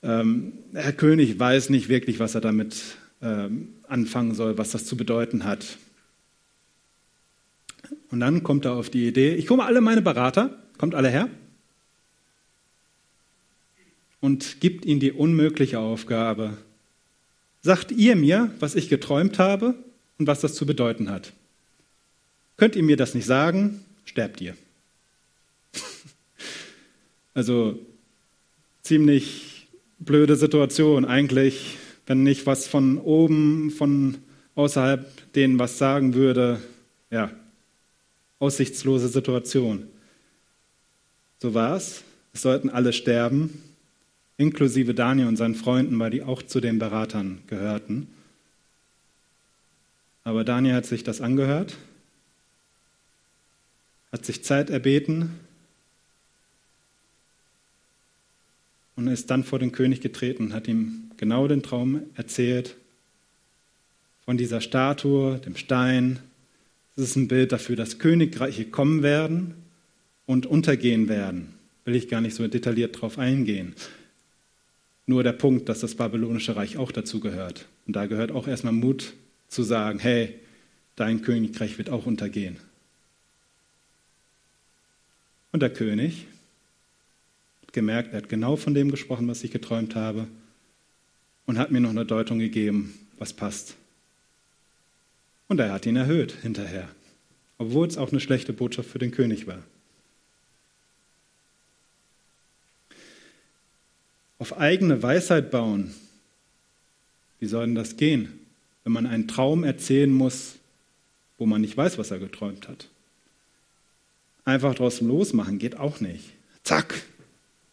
ähm, 0.04 0.52
der 0.74 0.92
König 0.92 1.40
weiß 1.40 1.70
nicht 1.70 1.88
wirklich, 1.88 2.20
was 2.20 2.36
er 2.36 2.42
damit 2.42 2.98
ähm, 3.22 3.70
anfangen 3.88 4.36
soll, 4.36 4.58
was 4.58 4.72
das 4.72 4.86
zu 4.86 4.98
bedeuten 4.98 5.46
hat. 5.46 5.78
Und 8.12 8.20
dann 8.20 8.44
kommt 8.44 8.66
er 8.66 8.74
auf 8.74 8.90
die 8.90 9.08
Idee, 9.08 9.36
ich 9.36 9.48
komme 9.48 9.64
alle 9.64 9.80
meine 9.80 10.02
Berater, 10.02 10.62
kommt 10.78 10.96
alle 10.96 11.10
her 11.10 11.30
und 14.20 14.60
gibt 14.60 14.84
ihnen 14.84 15.00
die 15.00 15.14
unmögliche 15.14 15.80
Aufgabe, 15.80 16.58
sagt 17.66 17.92
ihr 17.92 18.16
mir, 18.16 18.52
was 18.60 18.76
ich 18.76 18.90
geträumt 18.90 19.40
habe 19.40 19.74
und 20.20 20.28
was 20.28 20.40
das 20.40 20.54
zu 20.54 20.68
bedeuten 20.68 21.10
hat. 21.10 21.34
Könnt 22.58 22.76
ihr 22.76 22.84
mir 22.84 22.96
das 22.96 23.16
nicht 23.16 23.26
sagen, 23.26 23.84
sterbt 24.06 24.40
ihr. 24.40 24.56
also 27.34 27.80
ziemlich 28.84 29.68
blöde 29.98 30.36
Situation 30.36 31.06
eigentlich, 31.06 31.78
wenn 32.06 32.22
nicht 32.22 32.46
was 32.46 32.68
von 32.68 33.00
oben, 33.00 33.72
von 33.72 34.20
außerhalb 34.54 35.34
denen 35.34 35.58
was 35.58 35.80
sagen 35.80 36.14
würde. 36.14 36.62
Ja, 37.10 37.32
aussichtslose 38.38 39.08
Situation. 39.08 39.88
So 41.42 41.56
war 41.56 41.76
es. 41.76 42.04
Es 42.32 42.44
sollten 42.44 42.70
alle 42.70 42.94
sterben, 42.94 43.64
inklusive 44.38 44.94
Daniel 44.94 45.28
und 45.28 45.38
seinen 45.38 45.56
Freunden, 45.56 45.98
weil 46.00 46.12
die 46.12 46.24
auch 46.24 46.42
zu 46.42 46.60
den 46.60 46.80
Beratern 46.80 47.40
gehörten. 47.48 48.08
Aber 50.24 50.44
Daniel 50.44 50.76
hat 50.76 50.86
sich 50.86 51.04
das 51.04 51.22
angehört, 51.22 51.78
hat 54.12 54.26
sich 54.26 54.44
Zeit 54.44 54.70
erbeten 54.70 55.32
und 58.96 59.08
ist 59.08 59.30
dann 59.30 59.44
vor 59.44 59.60
den 59.60 59.72
König 59.72 60.02
getreten 60.02 60.54
hat 60.54 60.68
ihm 60.68 61.12
genau 61.18 61.48
den 61.48 61.64
Traum 61.64 62.02
erzählt 62.16 62.76
von 64.26 64.38
dieser 64.38 64.62
Statue, 64.62 65.38
dem 65.38 65.56
Stein, 65.56 66.20
das 66.96 67.10
ist 67.10 67.16
ein 67.16 67.28
Bild 67.28 67.52
dafür, 67.52 67.76
dass 67.76 68.00
Königreiche 68.00 68.66
kommen 68.66 69.04
werden 69.04 69.54
und 70.26 70.46
untergehen 70.46 71.08
werden. 71.08 71.54
Will 71.84 71.96
ich 71.96 72.08
gar 72.08 72.22
nicht 72.22 72.36
so 72.36 72.48
detailliert 72.48 73.00
drauf 73.00 73.20
eingehen. 73.20 73.76
Nur 75.08 75.24
der 75.24 75.34
Punkt, 75.34 75.70
dass 75.70 75.80
das 75.80 75.96
babylonische 75.96 76.56
Reich 76.56 76.78
auch 76.78 76.92
dazu 76.92 77.20
gehört. 77.20 77.68
Und 77.86 77.96
da 77.96 78.08
gehört 78.08 78.32
auch 78.32 78.48
erstmal 78.48 78.74
Mut 78.74 79.14
zu 79.48 79.64
sagen, 79.64 80.00
hey, 80.00 80.40
dein 80.96 81.22
Königreich 81.22 81.78
wird 81.78 81.90
auch 81.90 82.06
untergehen. 82.06 82.58
Und 85.52 85.62
der 85.62 85.72
König 85.72 86.26
hat 87.62 87.74
gemerkt, 87.74 88.14
er 88.14 88.18
hat 88.18 88.30
genau 88.30 88.56
von 88.56 88.74
dem 88.74 88.92
gesprochen, 88.92 89.28
was 89.28 89.44
ich 89.44 89.52
geträumt 89.52 89.96
habe, 89.96 90.28
und 91.46 91.60
hat 91.60 91.72
mir 91.72 91.80
noch 91.80 91.92
eine 91.92 92.06
Deutung 92.06 92.40
gegeben, 92.40 92.94
was 93.18 93.34
passt. 93.34 93.76
Und 95.48 95.60
er 95.60 95.72
hat 95.72 95.86
ihn 95.86 95.96
erhöht 95.96 96.32
hinterher, 96.42 96.90
obwohl 97.60 97.88
es 97.88 97.98
auch 97.98 98.12
eine 98.12 98.20
schlechte 98.20 98.52
Botschaft 98.52 98.90
für 98.90 99.00
den 99.00 99.12
König 99.12 99.46
war. 99.46 99.64
Auf 104.46 104.60
eigene 104.60 105.02
Weisheit 105.02 105.50
bauen, 105.50 105.92
wie 107.40 107.48
soll 107.48 107.66
denn 107.66 107.74
das 107.74 107.98
gehen, 107.98 108.32
wenn 108.84 108.94
man 108.94 109.08
einen 109.08 109.28
Traum 109.28 109.64
erzählen 109.64 110.14
muss, 110.14 110.58
wo 111.40 111.48
man 111.48 111.62
nicht 111.62 111.76
weiß, 111.76 111.98
was 111.98 112.12
er 112.12 112.20
geträumt 112.20 112.68
hat? 112.68 112.88
Einfach 114.44 114.76
draußen 114.76 115.08
losmachen 115.08 115.58
geht 115.58 115.78
auch 115.78 116.00
nicht. 116.00 116.26
Zack, 116.64 116.94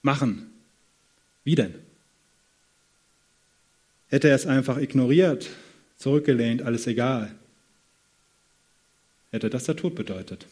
machen. 0.00 0.50
Wie 1.44 1.56
denn? 1.56 1.74
Hätte 4.08 4.30
er 4.30 4.36
es 4.36 4.46
einfach 4.46 4.78
ignoriert, 4.78 5.50
zurückgelehnt, 5.98 6.62
alles 6.62 6.86
egal, 6.86 7.34
hätte 9.30 9.50
das 9.50 9.64
der 9.64 9.76
Tod 9.76 9.94
bedeutet. 9.94 10.46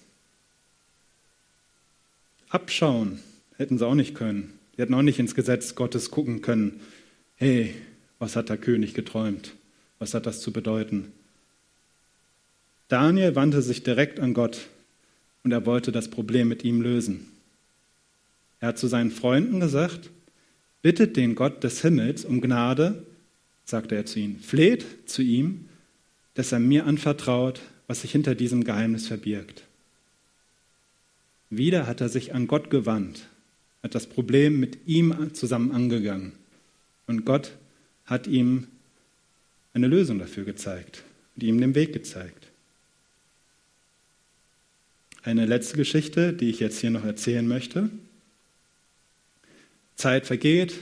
Abschauen 2.50 3.20
hätten 3.56 3.78
sie 3.78 3.86
auch 3.86 3.94
nicht 3.94 4.14
können. 4.14 4.59
Sie 4.80 4.82
hätten 4.82 4.94
auch 4.94 5.02
nicht 5.02 5.18
ins 5.18 5.34
Gesetz 5.34 5.74
Gottes 5.74 6.10
gucken 6.10 6.40
können. 6.40 6.80
Hey, 7.36 7.74
was 8.18 8.34
hat 8.34 8.48
der 8.48 8.56
König 8.56 8.94
geträumt? 8.94 9.52
Was 9.98 10.14
hat 10.14 10.24
das 10.24 10.40
zu 10.40 10.54
bedeuten? 10.54 11.12
Daniel 12.88 13.34
wandte 13.34 13.60
sich 13.60 13.82
direkt 13.82 14.18
an 14.20 14.32
Gott 14.32 14.68
und 15.44 15.52
er 15.52 15.66
wollte 15.66 15.92
das 15.92 16.08
Problem 16.08 16.48
mit 16.48 16.64
ihm 16.64 16.80
lösen. 16.80 17.28
Er 18.60 18.68
hat 18.68 18.78
zu 18.78 18.86
seinen 18.86 19.10
Freunden 19.10 19.60
gesagt, 19.60 20.08
bittet 20.80 21.14
den 21.14 21.34
Gott 21.34 21.62
des 21.62 21.82
Himmels 21.82 22.24
um 22.24 22.40
Gnade, 22.40 23.04
sagte 23.66 23.96
er 23.96 24.06
zu 24.06 24.18
ihnen, 24.18 24.40
fleht 24.40 24.86
zu 25.04 25.20
ihm, 25.20 25.68
dass 26.32 26.52
er 26.52 26.58
mir 26.58 26.86
anvertraut, 26.86 27.60
was 27.86 28.00
sich 28.00 28.12
hinter 28.12 28.34
diesem 28.34 28.64
Geheimnis 28.64 29.08
verbirgt. 29.08 29.62
Wieder 31.50 31.86
hat 31.86 32.00
er 32.00 32.08
sich 32.08 32.32
an 32.34 32.46
Gott 32.46 32.70
gewandt, 32.70 33.28
hat 33.82 33.94
das 33.94 34.06
Problem 34.06 34.60
mit 34.60 34.86
ihm 34.86 35.34
zusammen 35.34 35.72
angegangen. 35.72 36.32
Und 37.06 37.24
Gott 37.24 37.52
hat 38.04 38.26
ihm 38.26 38.66
eine 39.72 39.86
Lösung 39.86 40.18
dafür 40.18 40.44
gezeigt 40.44 41.04
und 41.34 41.42
ihm 41.42 41.60
den 41.60 41.74
Weg 41.74 41.92
gezeigt. 41.92 42.48
Eine 45.22 45.46
letzte 45.46 45.76
Geschichte, 45.76 46.32
die 46.32 46.50
ich 46.50 46.60
jetzt 46.60 46.80
hier 46.80 46.90
noch 46.90 47.04
erzählen 47.04 47.46
möchte. 47.46 47.90
Zeit 49.96 50.26
vergeht, 50.26 50.78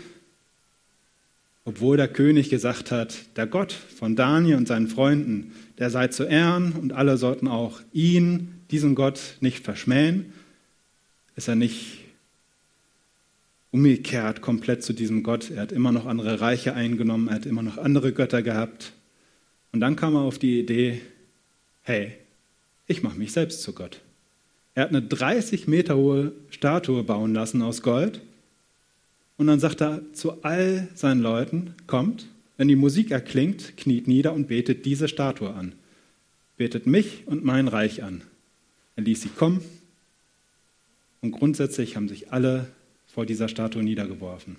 obwohl 1.65 1.97
der 1.97 2.09
König 2.09 2.49
gesagt 2.49 2.91
hat, 2.91 3.37
der 3.37 3.47
Gott 3.47 3.73
von 3.73 4.17
Daniel 4.17 4.57
und 4.57 4.69
seinen 4.69 4.89
Freunden, 4.89 5.53
der 5.77 5.91
sei 5.91 6.09
zu 6.09 6.25
ehren 6.25 6.73
und 6.73 6.93
alle 6.93 7.19
sollten 7.19 7.49
auch 7.49 7.81
ihn, 7.93 8.55
diesen 8.71 8.95
Gott, 8.95 9.37
nicht 9.41 9.65
verschmähen, 9.65 10.33
ist 11.37 11.49
er 11.49 11.57
nicht 11.57 11.99
umgekehrt 13.71 14.41
komplett 14.41 14.83
zu 14.83 14.93
diesem 14.93 15.23
Gott. 15.23 15.51
Er 15.51 15.63
hat 15.63 15.73
immer 15.73 15.93
noch 15.93 16.07
andere 16.07 16.41
Reiche 16.41 16.75
eingenommen, 16.75 17.29
er 17.29 17.37
hat 17.37 17.47
immer 17.47 17.63
noch 17.63 17.79
andere 17.79 18.13
Götter 18.13 18.43
gehabt. 18.43 18.93
Und 19.73 19.81
dann 19.81 19.97
kam 19.97 20.15
er 20.15 20.23
auf 20.23 20.39
die 20.39 20.59
Idee, 20.59 21.01
hey, 21.83 22.13
ich 22.87 23.03
mache 23.03 23.19
mich 23.19 23.33
selbst 23.33 23.63
zu 23.63 23.73
Gott. 23.73 24.01
Er 24.75 24.85
hat 24.85 24.91
eine 24.91 25.03
30 25.03 25.67
Meter 25.69 25.97
hohe 25.97 26.33
Statue 26.51 27.03
bauen 27.03 27.35
lassen 27.35 27.63
aus 27.63 27.83
Gold 27.83 28.21
und 29.37 29.47
dann 29.47 29.61
sagt 29.61 29.83
er 29.83 30.03
zu 30.13 30.43
all 30.43 30.89
seinen 30.95 31.21
Leuten, 31.21 31.75
kommt, 31.87 32.27
Wenn 32.57 32.69
die 32.69 32.77
Musik 32.77 33.13
erklingt, 33.13 33.77
kniet 33.77 34.09
nieder 34.09 34.33
und 34.33 34.49
betet 34.49 34.85
diese 34.85 35.07
Statue 35.07 35.55
an. 35.55 35.75
Betet 36.57 36.87
mich 36.89 37.23
und 37.27 37.45
mein 37.45 37.69
Reich 37.69 38.03
an. 38.03 38.23
Er 38.97 39.05
ließ 39.05 39.23
sie 39.23 39.29
kommen 39.29 39.61
und 41.21 41.31
grundsätzlich 41.31 41.95
haben 41.95 42.09
sich 42.09 42.33
alle 42.33 42.69
vor 43.09 43.27
dieser 43.27 43.49
Statue 43.49 43.83
niedergeworfen. 43.83 44.57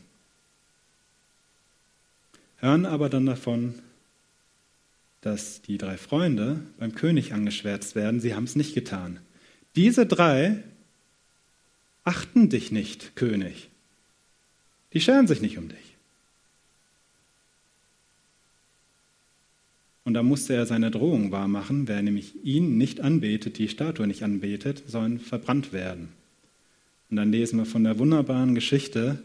Hören 2.57 2.85
aber 2.85 3.09
dann 3.09 3.25
davon, 3.25 3.75
dass 5.21 5.61
die 5.61 5.77
drei 5.77 5.97
Freunde 5.97 6.61
beim 6.77 6.93
König 6.93 7.33
angeschwärzt 7.33 7.95
werden. 7.95 8.19
Sie 8.19 8.35
haben 8.35 8.43
es 8.45 8.55
nicht 8.55 8.73
getan. 8.73 9.19
Diese 9.75 10.05
drei 10.05 10.63
achten 12.03 12.49
dich 12.49 12.71
nicht, 12.71 13.15
König. 13.15 13.69
Die 14.93 15.01
scheren 15.01 15.27
sich 15.27 15.41
nicht 15.41 15.57
um 15.57 15.69
dich. 15.69 15.77
Und 20.03 20.15
da 20.15 20.23
musste 20.23 20.55
er 20.55 20.65
seine 20.65 20.89
Drohung 20.89 21.31
wahrmachen, 21.31 21.87
wer 21.87 22.01
nämlich 22.01 22.43
ihn 22.43 22.77
nicht 22.77 23.01
anbetet, 23.01 23.59
die 23.59 23.69
Statue 23.69 24.07
nicht 24.07 24.23
anbetet, 24.23 24.83
sollen 24.87 25.19
verbrannt 25.19 25.71
werden. 25.71 26.09
Und 27.09 27.17
dann 27.17 27.31
lesen 27.31 27.57
wir 27.57 27.65
von 27.65 27.83
der 27.83 27.97
wunderbaren 27.97 28.55
Geschichte, 28.55 29.21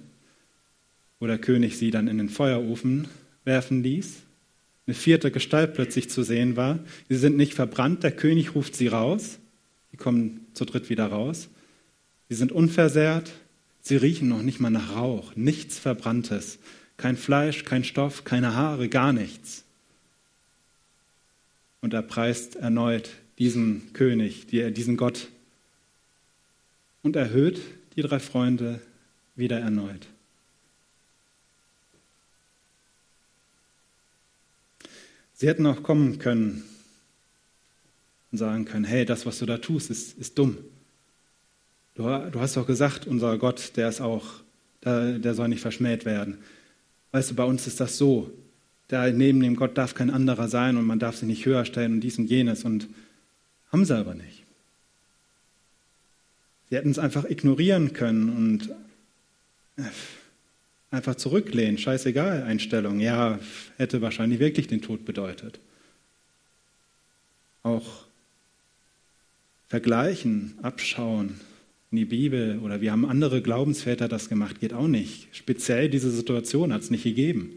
wo 1.20 1.26
der 1.26 1.38
König 1.38 1.76
sie 1.78 1.90
dann 1.90 2.08
in 2.08 2.18
den 2.18 2.28
Feuerofen 2.28 3.08
werfen 3.44 3.82
ließ. 3.82 4.14
Eine 4.86 4.94
vierte 4.94 5.30
Gestalt 5.30 5.74
plötzlich 5.74 6.10
zu 6.10 6.22
sehen 6.22 6.56
war. 6.56 6.78
Sie 7.08 7.16
sind 7.16 7.36
nicht 7.36 7.54
verbrannt, 7.54 8.02
der 8.02 8.12
König 8.12 8.54
ruft 8.54 8.76
sie 8.76 8.88
raus. 8.88 9.38
Die 9.92 9.96
kommen 9.96 10.46
zu 10.54 10.64
dritt 10.64 10.90
wieder 10.90 11.06
raus. 11.06 11.48
Sie 12.28 12.34
sind 12.34 12.52
unversehrt, 12.52 13.32
sie 13.80 13.96
riechen 13.96 14.28
noch 14.28 14.42
nicht 14.42 14.60
mal 14.60 14.70
nach 14.70 14.96
Rauch, 14.96 15.36
nichts 15.36 15.78
Verbranntes. 15.78 16.58
Kein 16.96 17.16
Fleisch, 17.16 17.64
kein 17.64 17.84
Stoff, 17.84 18.24
keine 18.24 18.54
Haare, 18.54 18.88
gar 18.88 19.12
nichts. 19.12 19.64
Und 21.80 21.92
er 21.92 22.02
preist 22.02 22.56
erneut 22.56 23.10
diesen 23.38 23.92
König, 23.92 24.46
diesen 24.46 24.96
Gott, 24.96 25.28
und 27.04 27.14
erhöht 27.14 27.60
die 27.94 28.02
drei 28.02 28.18
Freunde 28.18 28.80
wieder 29.36 29.60
erneut. 29.60 30.08
Sie 35.34 35.46
hätten 35.46 35.66
auch 35.66 35.82
kommen 35.82 36.18
können 36.18 36.64
und 38.32 38.38
sagen 38.38 38.64
können, 38.64 38.84
hey, 38.84 39.04
das, 39.04 39.26
was 39.26 39.38
du 39.38 39.46
da 39.46 39.58
tust, 39.58 39.90
ist, 39.90 40.18
ist 40.18 40.38
dumm. 40.38 40.58
Du, 41.94 42.02
du 42.02 42.40
hast 42.40 42.56
doch 42.56 42.66
gesagt, 42.66 43.06
unser 43.06 43.36
Gott, 43.38 43.76
der 43.76 43.88
ist 43.88 44.00
auch, 44.00 44.24
der, 44.82 45.18
der 45.18 45.34
soll 45.34 45.48
nicht 45.48 45.60
verschmäht 45.60 46.04
werden. 46.04 46.38
Weißt 47.12 47.30
du, 47.30 47.34
bei 47.34 47.44
uns 47.44 47.66
ist 47.66 47.80
das 47.80 47.98
so. 47.98 48.30
Da 48.88 49.10
neben 49.10 49.40
dem 49.40 49.56
Gott 49.56 49.76
darf 49.76 49.94
kein 49.94 50.10
anderer 50.10 50.48
sein 50.48 50.76
und 50.76 50.86
man 50.86 50.98
darf 50.98 51.16
sich 51.16 51.28
nicht 51.28 51.44
höher 51.44 51.64
stellen 51.64 51.94
und 51.94 52.00
dies 52.00 52.18
und 52.18 52.26
jenes 52.26 52.64
und 52.64 52.88
haben 53.70 53.84
sie 53.84 53.96
aber 53.96 54.14
nicht. 54.14 54.43
Sie 56.74 56.78
hätten 56.78 56.90
es 56.90 56.98
einfach 56.98 57.30
ignorieren 57.30 57.92
können 57.92 58.30
und 58.30 58.70
äh, 59.76 59.88
einfach 60.90 61.14
zurücklehnen. 61.14 61.78
Scheißegal, 61.78 62.42
Einstellung. 62.42 62.98
Ja, 62.98 63.38
hätte 63.76 64.02
wahrscheinlich 64.02 64.40
wirklich 64.40 64.66
den 64.66 64.82
Tod 64.82 65.04
bedeutet. 65.04 65.60
Auch 67.62 68.06
vergleichen, 69.68 70.58
abschauen 70.62 71.38
in 71.92 71.98
die 71.98 72.06
Bibel 72.06 72.58
oder 72.58 72.80
wie 72.80 72.90
haben 72.90 73.06
andere 73.06 73.40
Glaubensväter 73.40 74.08
das 74.08 74.28
gemacht, 74.28 74.58
geht 74.58 74.72
auch 74.72 74.88
nicht. 74.88 75.28
Speziell 75.30 75.88
diese 75.88 76.10
Situation 76.10 76.72
hat 76.72 76.82
es 76.82 76.90
nicht 76.90 77.04
gegeben. 77.04 77.52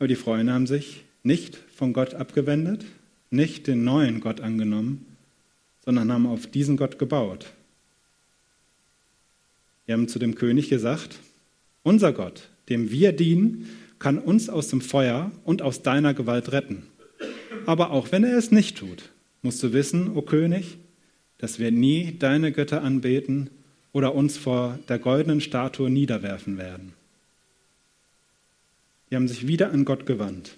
Aber 0.00 0.08
die 0.08 0.16
Freunde 0.16 0.52
haben 0.52 0.66
sich 0.66 1.04
nicht 1.22 1.56
von 1.76 1.92
Gott 1.92 2.14
abgewendet, 2.14 2.84
nicht 3.30 3.68
den 3.68 3.84
neuen 3.84 4.18
Gott 4.18 4.40
angenommen, 4.40 5.06
sondern 5.86 6.12
haben 6.12 6.26
auf 6.26 6.48
diesen 6.48 6.76
Gott 6.76 6.98
gebaut. 6.98 7.46
Wir 9.86 9.94
haben 9.94 10.08
zu 10.08 10.18
dem 10.18 10.34
König 10.34 10.68
gesagt, 10.68 11.20
unser 11.84 12.12
Gott, 12.12 12.50
dem 12.68 12.90
wir 12.90 13.12
dienen, 13.12 13.70
kann 14.00 14.18
uns 14.18 14.50
aus 14.50 14.68
dem 14.68 14.80
Feuer 14.80 15.30
und 15.44 15.62
aus 15.62 15.82
deiner 15.82 16.12
Gewalt 16.12 16.50
retten. 16.50 16.82
Aber 17.66 17.92
auch 17.92 18.10
wenn 18.10 18.24
er 18.24 18.36
es 18.36 18.50
nicht 18.50 18.76
tut, 18.76 19.10
musst 19.42 19.62
du 19.62 19.72
wissen, 19.72 20.16
o 20.16 20.22
König, 20.22 20.76
dass 21.38 21.60
wir 21.60 21.70
nie 21.70 22.16
deine 22.18 22.50
Götter 22.50 22.82
anbeten 22.82 23.50
oder 23.92 24.14
uns 24.14 24.36
vor 24.36 24.78
der 24.88 24.98
goldenen 24.98 25.40
Statue 25.40 25.88
niederwerfen 25.88 26.58
werden. 26.58 26.94
Die 29.08 29.14
haben 29.14 29.28
sich 29.28 29.46
wieder 29.46 29.70
an 29.70 29.84
Gott 29.84 30.04
gewandt, 30.04 30.56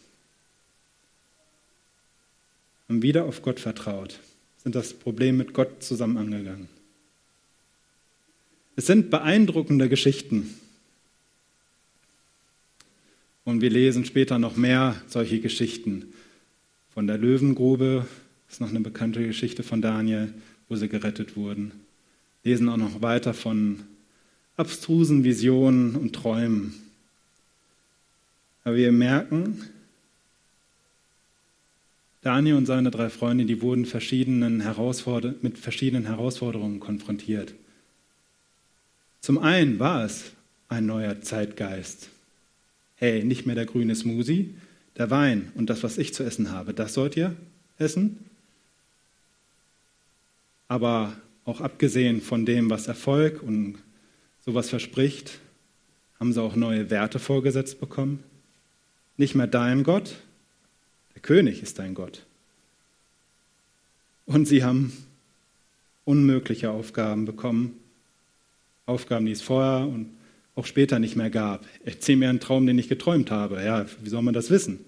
haben 2.88 3.02
wieder 3.02 3.26
auf 3.26 3.42
Gott 3.42 3.60
vertraut 3.60 4.18
sind 4.68 4.74
das 4.74 4.92
Problem 4.92 5.38
mit 5.38 5.54
Gott 5.54 5.82
zusammen 5.82 6.18
angegangen. 6.18 6.68
Es 8.76 8.84
sind 8.84 9.08
beeindruckende 9.08 9.88
Geschichten. 9.88 10.54
Und 13.46 13.62
wir 13.62 13.70
lesen 13.70 14.04
später 14.04 14.38
noch 14.38 14.56
mehr 14.56 15.00
solche 15.06 15.40
Geschichten. 15.40 16.12
Von 16.92 17.06
der 17.06 17.16
Löwengrube 17.16 18.06
ist 18.50 18.60
noch 18.60 18.68
eine 18.68 18.80
bekannte 18.80 19.26
Geschichte 19.26 19.62
von 19.62 19.80
Daniel, 19.80 20.34
wo 20.68 20.76
sie 20.76 20.90
gerettet 20.90 21.34
wurden. 21.34 21.72
Lesen 22.44 22.68
auch 22.68 22.76
noch 22.76 23.00
weiter 23.00 23.32
von 23.32 23.84
abstrusen 24.58 25.24
Visionen 25.24 25.96
und 25.96 26.14
Träumen. 26.14 26.74
Aber 28.64 28.76
wir 28.76 28.92
merken, 28.92 29.62
Daniel 32.20 32.56
und 32.56 32.66
seine 32.66 32.90
drei 32.90 33.10
Freunde, 33.10 33.44
die 33.44 33.62
wurden 33.62 33.86
verschiedenen 33.86 34.62
mit 35.42 35.58
verschiedenen 35.58 36.06
Herausforderungen 36.06 36.80
konfrontiert. 36.80 37.54
Zum 39.20 39.38
einen 39.38 39.78
war 39.78 40.04
es 40.04 40.32
ein 40.68 40.86
neuer 40.86 41.20
Zeitgeist. 41.20 42.08
Hey, 42.96 43.24
nicht 43.24 43.46
mehr 43.46 43.54
der 43.54 43.66
grüne 43.66 43.94
Smoothie, 43.94 44.54
der 44.96 45.10
Wein 45.10 45.52
und 45.54 45.70
das, 45.70 45.82
was 45.82 45.98
ich 45.98 46.12
zu 46.12 46.24
essen 46.24 46.50
habe, 46.50 46.74
das 46.74 46.94
sollt 46.94 47.16
ihr 47.16 47.36
essen. 47.78 48.24
Aber 50.66 51.16
auch 51.44 51.60
abgesehen 51.60 52.20
von 52.20 52.44
dem, 52.44 52.68
was 52.68 52.88
Erfolg 52.88 53.42
und 53.42 53.76
sowas 54.44 54.68
verspricht, 54.68 55.38
haben 56.18 56.32
sie 56.32 56.42
auch 56.42 56.56
neue 56.56 56.90
Werte 56.90 57.18
vorgesetzt 57.18 57.80
bekommen. 57.80 58.22
Nicht 59.16 59.34
mehr 59.34 59.46
dein 59.46 59.84
Gott, 59.84 60.16
der 61.18 61.22
König 61.22 61.64
ist 61.64 61.80
dein 61.80 61.94
Gott. 61.94 62.24
Und 64.24 64.46
sie 64.46 64.62
haben 64.62 64.92
unmögliche 66.04 66.70
Aufgaben 66.70 67.24
bekommen. 67.24 67.76
Aufgaben, 68.86 69.26
die 69.26 69.32
es 69.32 69.42
vorher 69.42 69.88
und 69.88 70.16
auch 70.54 70.64
später 70.64 71.00
nicht 71.00 71.16
mehr 71.16 71.28
gab. 71.28 71.66
Erzähl 71.84 72.14
mir 72.14 72.28
einen 72.28 72.38
Traum, 72.38 72.68
den 72.68 72.78
ich 72.78 72.88
geträumt 72.88 73.32
habe. 73.32 73.64
Ja, 73.64 73.86
wie 74.00 74.08
soll 74.08 74.22
man 74.22 74.32
das 74.32 74.48
wissen? 74.48 74.78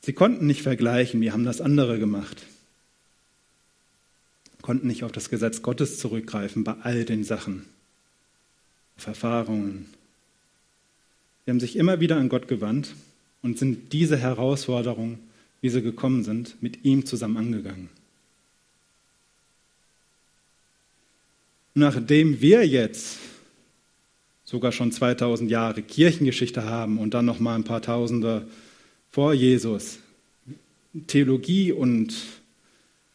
Sie 0.00 0.12
konnten 0.12 0.48
nicht 0.48 0.62
vergleichen, 0.62 1.20
wie 1.20 1.30
haben 1.30 1.44
das 1.44 1.60
andere 1.60 2.00
gemacht. 2.00 2.44
Konnten 4.62 4.88
nicht 4.88 5.04
auf 5.04 5.12
das 5.12 5.30
Gesetz 5.30 5.62
Gottes 5.62 6.00
zurückgreifen 6.00 6.64
bei 6.64 6.74
all 6.82 7.04
den 7.04 7.22
Sachen, 7.22 7.66
auf 8.96 9.06
Erfahrungen, 9.06 9.86
Sie 11.46 11.50
haben 11.52 11.60
sich 11.60 11.76
immer 11.76 12.00
wieder 12.00 12.16
an 12.16 12.28
Gott 12.28 12.48
gewandt 12.48 12.96
und 13.40 13.56
sind 13.56 13.92
diese 13.92 14.16
Herausforderungen, 14.16 15.20
wie 15.60 15.68
sie 15.68 15.80
gekommen 15.80 16.24
sind, 16.24 16.60
mit 16.60 16.84
ihm 16.84 17.06
zusammen 17.06 17.36
angegangen. 17.36 17.88
Nachdem 21.72 22.40
wir 22.40 22.66
jetzt 22.66 23.18
sogar 24.44 24.72
schon 24.72 24.90
2000 24.90 25.48
Jahre 25.48 25.82
Kirchengeschichte 25.82 26.64
haben 26.64 26.98
und 26.98 27.14
dann 27.14 27.26
noch 27.26 27.38
mal 27.38 27.54
ein 27.54 27.64
paar 27.64 27.82
Tausende 27.82 28.48
vor 29.12 29.32
Jesus 29.32 30.00
Theologie 31.06 31.70
und 31.70 32.14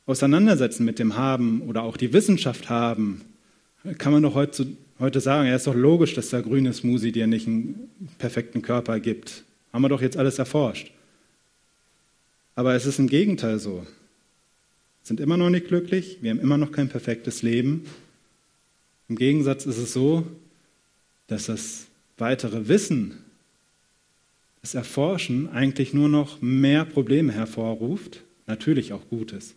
Auseinandersetzen 0.05 0.85
mit 0.85 0.99
dem 0.99 1.17
haben 1.17 1.61
oder 1.63 1.83
auch 1.83 1.97
die 1.97 2.13
Wissenschaft 2.13 2.69
haben, 2.69 3.21
kann 3.97 4.13
man 4.13 4.23
doch 4.23 4.35
heute 4.35 4.67
heute 5.01 5.19
sagen, 5.19 5.47
ja, 5.47 5.55
ist 5.55 5.67
doch 5.67 5.75
logisch, 5.75 6.13
dass 6.13 6.29
der 6.29 6.43
grüne 6.43 6.71
Smoothie 6.71 7.11
dir 7.11 7.27
nicht 7.27 7.47
einen 7.47 7.89
perfekten 8.19 8.61
Körper 8.61 8.99
gibt. 8.99 9.43
Haben 9.73 9.81
wir 9.81 9.89
doch 9.89 10.01
jetzt 10.01 10.15
alles 10.15 10.39
erforscht. 10.39 10.91
Aber 12.55 12.75
es 12.75 12.85
ist 12.85 12.99
im 12.99 13.07
Gegenteil 13.07 13.59
so. 13.59 13.79
Wir 13.79 13.87
sind 15.03 15.19
immer 15.19 15.37
noch 15.37 15.49
nicht 15.49 15.67
glücklich, 15.67 16.19
wir 16.21 16.29
haben 16.29 16.39
immer 16.39 16.57
noch 16.57 16.71
kein 16.71 16.87
perfektes 16.87 17.41
Leben. 17.41 17.85
Im 19.09 19.15
Gegensatz 19.15 19.65
ist 19.65 19.77
es 19.77 19.91
so, 19.91 20.25
dass 21.27 21.47
das 21.47 21.87
weitere 22.17 22.67
Wissen, 22.67 23.17
das 24.61 24.75
Erforschen 24.75 25.49
eigentlich 25.49 25.93
nur 25.93 26.07
noch 26.07 26.41
mehr 26.41 26.85
Probleme 26.85 27.33
hervorruft, 27.33 28.21
natürlich 28.45 28.93
auch 28.93 29.09
Gutes. 29.09 29.55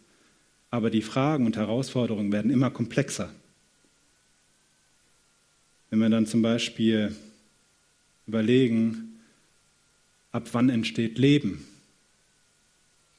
Aber 0.70 0.88
die 0.88 1.02
Fragen 1.02 1.44
und 1.44 1.57
Herausforderungen 1.57 2.33
werden 2.33 2.50
immer 2.50 2.70
komplexer. 2.70 3.30
Wenn 5.94 6.00
wir 6.00 6.09
dann 6.09 6.26
zum 6.26 6.42
Beispiel 6.42 7.14
überlegen, 8.26 9.20
ab 10.33 10.48
wann 10.50 10.68
entsteht 10.68 11.18
Leben? 11.18 11.64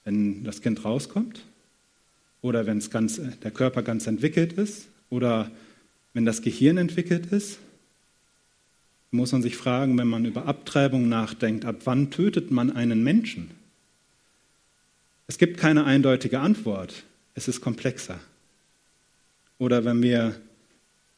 Wenn 0.04 0.44
das 0.44 0.62
Kind 0.62 0.84
rauskommt 0.84 1.40
oder 2.42 2.66
wenn 2.66 2.82
ganz, 2.90 3.22
der 3.42 3.52
Körper 3.52 3.82
ganz 3.82 4.08
entwickelt 4.08 4.52
ist 4.52 4.90
oder 5.10 5.50
wenn 6.12 6.26
das 6.26 6.42
Gehirn 6.42 6.76
entwickelt 6.76 7.28
ist, 7.28 7.60
muss 9.10 9.32
man 9.32 9.42
sich 9.42 9.56
fragen, 9.56 9.98
wenn 9.98 10.10
man 10.10 10.26
über 10.26 10.46
Abtreibung 10.46 11.08
nachdenkt, 11.08 11.64
ab 11.64 11.78
wann 11.86 12.12
tötet 12.12 12.52
man 12.52 12.76
einen 12.76 13.06
Menschen? 13.06 13.52
Es 15.28 15.38
gibt 15.38 15.60
keine 15.60 15.86
eindeutige 15.86 16.42
Antwort. 16.42 17.06
Es 17.36 17.48
ist 17.48 17.62
komplexer. 17.62 18.20
Oder 19.60 19.86
wenn 19.86 20.04
wir 20.04 20.36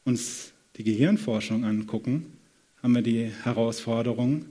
uns 0.04 0.52
die 0.78 0.84
Gehirnforschung 0.84 1.64
angucken, 1.64 2.26
haben 2.82 2.94
wir 2.94 3.02
die 3.02 3.30
Herausforderung, 3.42 4.46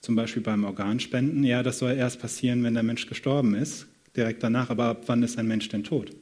zum 0.00 0.14
Beispiel 0.14 0.42
beim 0.42 0.64
Organspenden, 0.64 1.42
ja, 1.42 1.62
das 1.62 1.78
soll 1.78 1.92
erst 1.92 2.20
passieren, 2.20 2.62
wenn 2.62 2.74
der 2.74 2.82
Mensch 2.82 3.06
gestorben 3.06 3.54
ist, 3.54 3.86
direkt 4.14 4.42
danach, 4.42 4.70
aber 4.70 4.84
ab 4.84 5.04
wann 5.06 5.22
ist 5.22 5.38
ein 5.38 5.48
Mensch 5.48 5.68
denn 5.68 5.82
tot? 5.82 6.12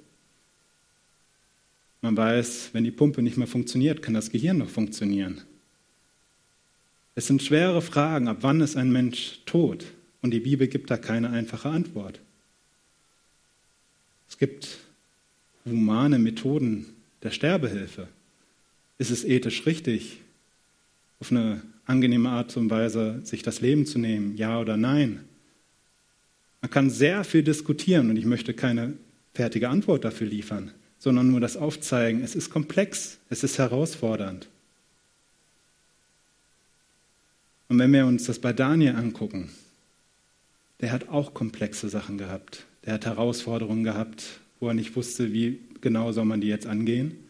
Man 2.01 2.17
weiß, 2.17 2.71
wenn 2.73 2.85
die 2.85 2.91
Pumpe 2.91 3.23
nicht 3.23 3.37
mehr 3.37 3.47
funktioniert, 3.47 4.03
kann 4.03 4.15
das 4.15 4.31
Gehirn 4.31 4.59
noch 4.59 4.69
funktionieren. 4.69 5.41
Es 7.15 7.27
sind 7.27 7.43
schwere 7.43 7.83
Fragen, 7.83 8.29
ab 8.29 8.39
wann 8.41 8.61
ist 8.61 8.77
ein 8.77 8.93
Mensch 8.93 9.41
tot? 9.47 9.85
Und 10.21 10.31
die 10.31 10.41
Bibel 10.41 10.69
gibt 10.69 10.91
da 10.91 10.97
keine 10.97 11.31
einfache 11.31 11.69
Antwort. 11.69 12.21
Es 14.29 14.39
gibt 14.39 14.79
humane 15.65 16.19
Methoden 16.19 16.87
der 17.23 17.31
Sterbehilfe. 17.31 18.09
Ist 18.99 19.11
es 19.11 19.25
ethisch 19.25 19.67
richtig, 19.67 20.21
auf 21.21 21.31
eine 21.31 21.63
angenehme 21.87 22.31
Art 22.31 22.57
und 22.57 22.71
Weise 22.71 23.21
sich 23.25 23.43
das 23.43 23.61
Leben 23.61 23.87
zu 23.87 23.99
nehmen? 23.99 24.37
Ja 24.37 24.61
oder 24.61 24.77
nein? 24.77 25.25
Man 26.61 26.71
kann 26.71 26.91
sehr 26.91 27.25
viel 27.25 27.43
diskutieren 27.43 28.11
und 28.11 28.17
ich 28.17 28.25
möchte 28.25 28.55
keine 28.55 28.95
fertige 29.35 29.69
Antwort 29.69 30.05
dafür 30.05 30.27
liefern, 30.27 30.71
sondern 30.99 31.31
nur 31.31 31.41
das 31.41 31.57
aufzeigen. 31.57 32.23
Es 32.23 32.35
ist 32.35 32.51
komplex, 32.51 33.19
es 33.29 33.45
ist 33.45 33.59
herausfordernd. 33.59 34.49
Und 37.69 37.79
wenn 37.79 37.93
wir 37.93 38.07
uns 38.07 38.25
das 38.25 38.39
bei 38.39 38.53
Daniel 38.53 38.95
angucken, 38.95 39.51
der 40.81 40.93
hat 40.93 41.09
auch 41.09 41.35
komplexe 41.35 41.89
Sachen 41.89 42.19
gehabt. 42.19 42.67
Der 42.85 42.95
hat 42.95 43.07
Herausforderungen 43.07 43.85
gehabt, 43.85 44.41
wo 44.61 44.69
er 44.69 44.75
nicht 44.75 44.95
wusste, 44.97 45.33
wie 45.33 45.61
genau 45.81 46.13
soll 46.13 46.25
man 46.25 46.41
die 46.41 46.49
jetzt 46.49 46.67
angehen. 46.67 47.24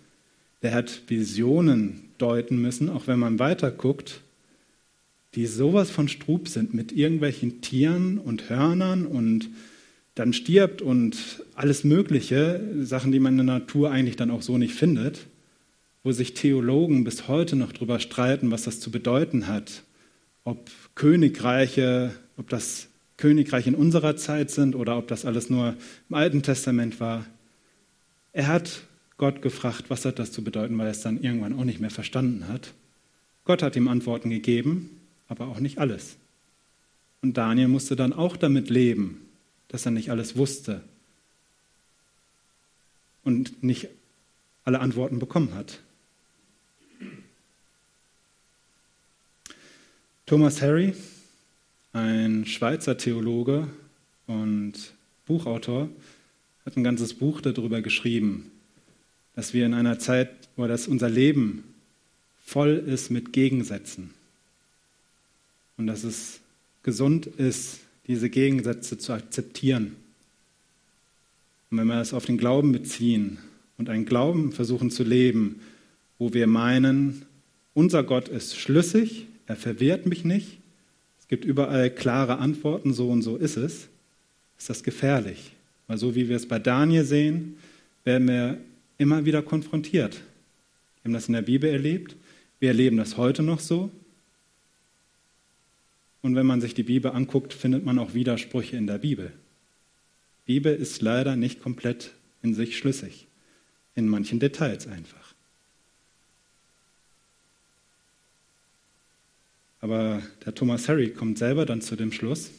Der 0.64 0.72
hat 0.72 1.02
Visionen 1.08 2.08
deuten 2.16 2.56
müssen, 2.56 2.88
auch 2.88 3.06
wenn 3.06 3.18
man 3.18 3.38
weiter 3.38 3.70
guckt, 3.70 4.22
die 5.34 5.46
sowas 5.46 5.90
von 5.90 6.08
Strub 6.08 6.48
sind 6.48 6.72
mit 6.72 6.90
irgendwelchen 6.90 7.60
Tieren 7.60 8.16
und 8.16 8.48
Hörnern 8.48 9.04
und 9.04 9.50
dann 10.14 10.32
stirbt 10.32 10.80
und 10.80 11.44
alles 11.54 11.84
Mögliche, 11.84 12.62
Sachen, 12.80 13.12
die 13.12 13.20
man 13.20 13.38
in 13.38 13.46
der 13.46 13.58
Natur 13.58 13.90
eigentlich 13.90 14.16
dann 14.16 14.30
auch 14.30 14.40
so 14.40 14.56
nicht 14.56 14.72
findet, 14.72 15.26
wo 16.02 16.12
sich 16.12 16.32
Theologen 16.32 17.04
bis 17.04 17.28
heute 17.28 17.56
noch 17.56 17.72
darüber 17.72 18.00
streiten, 18.00 18.50
was 18.50 18.62
das 18.62 18.80
zu 18.80 18.90
bedeuten 18.90 19.46
hat, 19.46 19.82
ob 20.44 20.70
Königreiche, 20.94 22.12
ob 22.38 22.48
das 22.48 22.88
Königreich 23.18 23.66
in 23.66 23.74
unserer 23.74 24.16
Zeit 24.16 24.50
sind 24.50 24.76
oder 24.76 24.96
ob 24.96 25.08
das 25.08 25.26
alles 25.26 25.50
nur 25.50 25.76
im 26.08 26.14
Alten 26.14 26.42
Testament 26.42 27.00
war. 27.00 27.26
Er 28.32 28.46
hat 28.46 28.80
Gott 29.16 29.42
gefragt, 29.42 29.84
was 29.88 30.04
hat 30.04 30.18
das 30.18 30.32
zu 30.32 30.42
bedeuten, 30.42 30.76
weil 30.78 30.86
er 30.86 30.92
es 30.92 31.02
dann 31.02 31.22
irgendwann 31.22 31.58
auch 31.58 31.64
nicht 31.64 31.80
mehr 31.80 31.90
verstanden 31.90 32.48
hat. 32.48 32.72
Gott 33.44 33.62
hat 33.62 33.76
ihm 33.76 33.88
Antworten 33.88 34.30
gegeben, 34.30 35.00
aber 35.28 35.46
auch 35.46 35.60
nicht 35.60 35.78
alles. 35.78 36.16
Und 37.22 37.36
Daniel 37.36 37.68
musste 37.68 37.96
dann 37.96 38.12
auch 38.12 38.36
damit 38.36 38.70
leben, 38.70 39.28
dass 39.68 39.86
er 39.86 39.92
nicht 39.92 40.10
alles 40.10 40.36
wusste 40.36 40.82
und 43.22 43.62
nicht 43.62 43.88
alle 44.64 44.80
Antworten 44.80 45.18
bekommen 45.18 45.54
hat. 45.54 45.80
Thomas 50.26 50.62
Harry, 50.62 50.94
ein 51.92 52.46
Schweizer 52.46 52.96
Theologe 52.96 53.68
und 54.26 54.94
Buchautor, 55.26 55.88
hat 56.64 56.76
ein 56.76 56.84
ganzes 56.84 57.14
Buch 57.14 57.40
darüber 57.42 57.82
geschrieben, 57.82 58.50
dass 59.34 59.54
wir 59.54 59.66
in 59.66 59.74
einer 59.74 59.98
Zeit, 59.98 60.30
wo 60.56 60.66
das 60.66 60.86
unser 60.86 61.08
Leben 61.08 61.64
voll 62.44 62.82
ist 62.86 63.10
mit 63.10 63.32
Gegensätzen 63.32 64.10
und 65.76 65.86
dass 65.86 66.04
es 66.04 66.40
gesund 66.82 67.26
ist, 67.26 67.80
diese 68.06 68.28
Gegensätze 68.28 68.98
zu 68.98 69.12
akzeptieren. 69.12 69.96
Und 71.70 71.78
wenn 71.78 71.86
wir 71.86 71.96
das 71.96 72.14
auf 72.14 72.26
den 72.26 72.38
Glauben 72.38 72.72
beziehen 72.72 73.38
und 73.78 73.88
einen 73.88 74.04
Glauben 74.04 74.52
versuchen 74.52 74.90
zu 74.90 75.02
leben, 75.02 75.60
wo 76.18 76.32
wir 76.32 76.46
meinen, 76.46 77.22
unser 77.72 78.04
Gott 78.04 78.28
ist 78.28 78.56
schlüssig, 78.56 79.26
er 79.46 79.56
verwehrt 79.56 80.06
mich 80.06 80.24
nicht. 80.24 80.58
Es 81.18 81.28
gibt 81.28 81.44
überall 81.44 81.90
klare 81.90 82.38
Antworten, 82.38 82.92
so 82.92 83.10
und 83.10 83.22
so 83.22 83.36
ist 83.36 83.56
es. 83.56 83.88
Ist 84.58 84.70
das 84.70 84.82
gefährlich? 84.82 85.52
Weil 85.86 85.98
so 85.98 86.14
wie 86.14 86.28
wir 86.28 86.36
es 86.36 86.46
bei 86.46 86.58
Daniel 86.58 87.04
sehen, 87.04 87.56
werden 88.04 88.28
wir 88.28 88.58
immer 88.98 89.24
wieder 89.24 89.42
konfrontiert. 89.42 90.14
Wir 90.14 91.04
haben 91.04 91.12
das 91.12 91.28
in 91.28 91.34
der 91.34 91.42
Bibel 91.42 91.70
erlebt. 91.70 92.16
Wir 92.60 92.68
erleben 92.68 92.96
das 92.96 93.16
heute 93.16 93.42
noch 93.42 93.60
so. 93.60 93.90
Und 96.22 96.36
wenn 96.36 96.46
man 96.46 96.60
sich 96.60 96.74
die 96.74 96.84
Bibel 96.84 97.10
anguckt, 97.10 97.52
findet 97.52 97.84
man 97.84 97.98
auch 97.98 98.14
Widersprüche 98.14 98.76
in 98.76 98.86
der 98.86 98.98
Bibel. 98.98 99.32
Die 100.46 100.54
Bibel 100.54 100.74
ist 100.74 101.02
leider 101.02 101.36
nicht 101.36 101.60
komplett 101.60 102.12
in 102.42 102.54
sich 102.54 102.78
schlüssig. 102.78 103.26
In 103.94 104.08
manchen 104.08 104.40
Details 104.40 104.86
einfach. 104.86 105.34
Aber 109.80 110.22
der 110.46 110.54
Thomas 110.54 110.88
Harry 110.88 111.10
kommt 111.10 111.36
selber 111.36 111.66
dann 111.66 111.82
zu 111.82 111.94
dem 111.94 112.10
Schluss, 112.10 112.50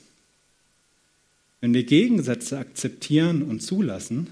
wenn 1.60 1.74
wir 1.74 1.84
Gegensätze 1.84 2.60
akzeptieren 2.60 3.42
und 3.42 3.62
zulassen, 3.62 4.28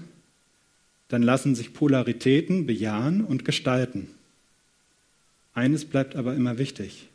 dann 1.14 1.22
lassen 1.22 1.54
sich 1.54 1.72
Polaritäten 1.72 2.66
bejahen 2.66 3.24
und 3.24 3.44
gestalten. 3.44 4.08
Eines 5.52 5.84
bleibt 5.84 6.16
aber 6.16 6.34
immer 6.34 6.58
wichtig, 6.58 7.06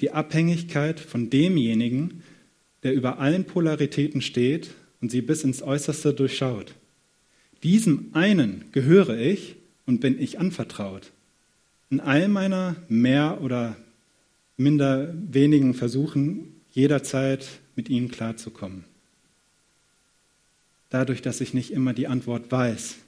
die 0.00 0.12
Abhängigkeit 0.12 1.00
von 1.00 1.30
demjenigen, 1.30 2.22
der 2.84 2.94
über 2.94 3.18
allen 3.18 3.44
Polaritäten 3.44 4.22
steht 4.22 4.70
und 5.00 5.10
sie 5.10 5.20
bis 5.20 5.42
ins 5.42 5.62
Äußerste 5.62 6.14
durchschaut. 6.14 6.76
Diesem 7.64 8.10
einen 8.12 8.66
gehöre 8.70 9.18
ich 9.18 9.56
und 9.84 10.00
bin 10.00 10.16
ich 10.22 10.38
anvertraut. 10.38 11.10
In 11.90 11.98
all 11.98 12.28
meiner 12.28 12.76
mehr 12.86 13.40
oder 13.40 13.74
minder 14.56 15.12
wenigen 15.12 15.74
Versuchen, 15.74 16.54
jederzeit 16.70 17.48
mit 17.74 17.88
ihnen 17.88 18.12
klarzukommen. 18.12 18.84
Dadurch, 20.88 21.20
dass 21.20 21.40
ich 21.40 21.52
nicht 21.52 21.72
immer 21.72 21.94
die 21.94 22.06
Antwort 22.06 22.52
weiß, 22.52 22.98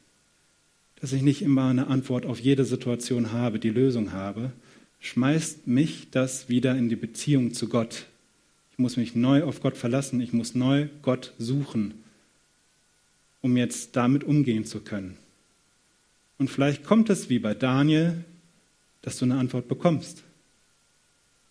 dass 1.01 1.13
ich 1.13 1.23
nicht 1.23 1.43
immer 1.43 1.69
eine 1.69 1.89
Antwort 1.89 2.27
auf 2.27 2.41
jede 2.41 2.65
Situation 2.65 3.33
habe, 3.33 3.59
die 3.59 3.71
Lösung 3.71 4.13
habe, 4.13 4.53
schmeißt 5.01 5.67
mich 5.67 6.11
das 6.11 6.49
wieder 6.49 6.77
in 6.77 6.89
die 6.89 6.97
Beziehung 6.97 7.53
zu 7.53 7.69
Gott. 7.69 8.07
Ich 8.73 8.79
muss 8.79 8.97
mich 8.97 9.15
neu 9.15 9.45
auf 9.45 9.61
Gott 9.61 9.77
verlassen, 9.77 10.21
ich 10.21 10.33
muss 10.33 10.55
neu 10.55 10.89
Gott 11.03 11.33
suchen, 11.39 11.95
um 13.41 13.57
jetzt 13.57 13.97
damit 13.97 14.25
umgehen 14.25 14.65
zu 14.65 14.81
können. 14.81 15.17
Und 16.39 16.51
vielleicht 16.51 16.85
kommt 16.85 17.09
es 17.11 17.31
wie 17.31 17.39
bei 17.39 17.55
Daniel, 17.55 18.25
dass 19.03 19.19
du 19.19 19.25
eine 19.25 19.37
Antwort 19.37 19.69
bekommst 19.69 20.25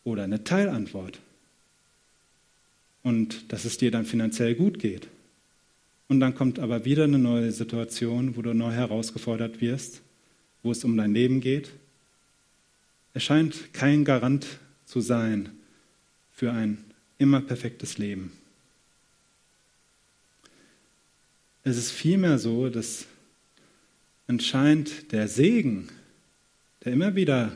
oder 0.03 0.23
eine 0.23 0.43
Teilantwort. 0.43 1.19
Und 3.01 3.51
dass 3.51 3.65
es 3.65 3.77
dir 3.77 3.91
dann 3.91 4.05
finanziell 4.05 4.55
gut 4.55 4.79
geht. 4.79 5.07
Und 6.07 6.19
dann 6.19 6.35
kommt 6.35 6.59
aber 6.59 6.85
wieder 6.85 7.05
eine 7.05 7.17
neue 7.17 7.51
Situation, 7.51 8.35
wo 8.35 8.41
du 8.41 8.53
neu 8.53 8.71
herausgefordert 8.71 9.61
wirst, 9.61 10.01
wo 10.61 10.71
es 10.71 10.83
um 10.83 10.95
dein 10.97 11.13
Leben 11.13 11.41
geht. 11.41 11.71
Es 13.13 13.23
scheint 13.23 13.73
kein 13.73 14.05
Garant 14.05 14.45
zu 14.85 15.01
sein 15.01 15.49
für 16.31 16.51
ein 16.51 16.83
immer 17.17 17.41
perfektes 17.41 17.97
Leben. 17.97 18.31
Es 21.63 21.77
ist 21.77 21.91
vielmehr 21.91 22.37
so, 22.37 22.69
dass 22.69 23.05
anscheinend 24.27 25.11
der 25.11 25.27
Segen, 25.27 25.89
der 26.83 26.93
immer 26.93 27.15
wieder 27.15 27.55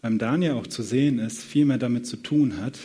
beim 0.00 0.18
Daniel 0.18 0.52
auch 0.52 0.66
zu 0.66 0.82
sehen 0.82 1.18
ist, 1.18 1.42
viel 1.42 1.66
mehr 1.66 1.78
damit 1.78 2.06
zu 2.06 2.16
tun 2.16 2.56
hat, 2.58 2.78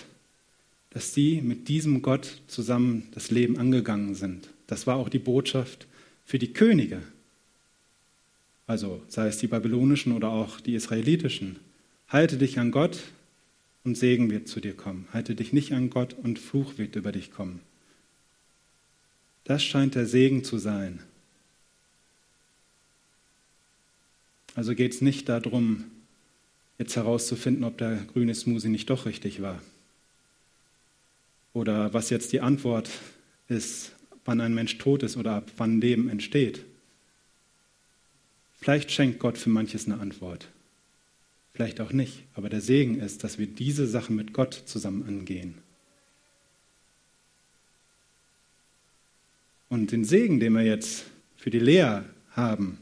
dass 0.91 1.13
sie 1.13 1.41
mit 1.41 1.67
diesem 1.67 2.01
Gott 2.01 2.41
zusammen 2.47 3.07
das 3.11 3.31
Leben 3.31 3.57
angegangen 3.57 4.15
sind. 4.15 4.49
Das 4.67 4.87
war 4.87 4.95
auch 4.95 5.09
die 5.09 5.19
Botschaft 5.19 5.87
für 6.25 6.39
die 6.39 6.53
Könige. 6.53 7.01
Also 8.67 9.01
sei 9.07 9.27
es 9.27 9.37
die 9.37 9.47
babylonischen 9.47 10.13
oder 10.13 10.29
auch 10.29 10.59
die 10.59 10.75
israelitischen. 10.75 11.57
Halte 12.07 12.37
dich 12.37 12.59
an 12.59 12.71
Gott 12.71 12.99
und 13.83 13.97
Segen 13.97 14.29
wird 14.29 14.47
zu 14.47 14.59
dir 14.59 14.75
kommen. 14.75 15.07
Halte 15.13 15.35
dich 15.35 15.53
nicht 15.53 15.73
an 15.73 15.89
Gott 15.89 16.13
und 16.13 16.39
Fluch 16.39 16.77
wird 16.77 16.95
über 16.95 17.11
dich 17.11 17.31
kommen. 17.31 17.61
Das 19.43 19.63
scheint 19.63 19.95
der 19.95 20.05
Segen 20.05 20.43
zu 20.43 20.59
sein. 20.59 20.99
Also 24.55 24.75
geht 24.75 24.93
es 24.93 25.01
nicht 25.01 25.29
darum, 25.29 25.85
jetzt 26.77 26.95
herauszufinden, 26.95 27.63
ob 27.63 27.77
der 27.77 27.95
grüne 28.13 28.35
Smoothie 28.35 28.69
nicht 28.69 28.89
doch 28.89 29.05
richtig 29.05 29.41
war. 29.41 29.61
Oder 31.59 31.93
was 31.93 32.09
jetzt 32.09 32.31
die 32.31 32.39
Antwort 32.39 32.89
ist, 33.49 33.91
wann 34.23 34.39
ein 34.39 34.53
Mensch 34.53 34.77
tot 34.77 35.03
ist 35.03 35.17
oder 35.17 35.33
ab 35.33 35.51
wann 35.57 35.81
Leben 35.81 36.07
entsteht. 36.07 36.63
Vielleicht 38.61 38.91
schenkt 38.91 39.19
Gott 39.19 39.37
für 39.37 39.49
manches 39.49 39.85
eine 39.85 39.99
Antwort. 39.99 40.47
Vielleicht 41.51 41.81
auch 41.81 41.91
nicht. 41.91 42.23
Aber 42.33 42.47
der 42.47 42.61
Segen 42.61 43.01
ist, 43.01 43.25
dass 43.25 43.39
wir 43.39 43.47
diese 43.47 43.87
Sachen 43.87 44.15
mit 44.15 44.31
Gott 44.31 44.53
zusammen 44.53 45.05
angehen. 45.05 45.55
Und 49.67 49.91
den 49.91 50.05
Segen, 50.05 50.39
den 50.39 50.53
wir 50.53 50.63
jetzt 50.63 51.07
für 51.35 51.49
die 51.49 51.59
Lea 51.59 52.03
haben, 52.31 52.77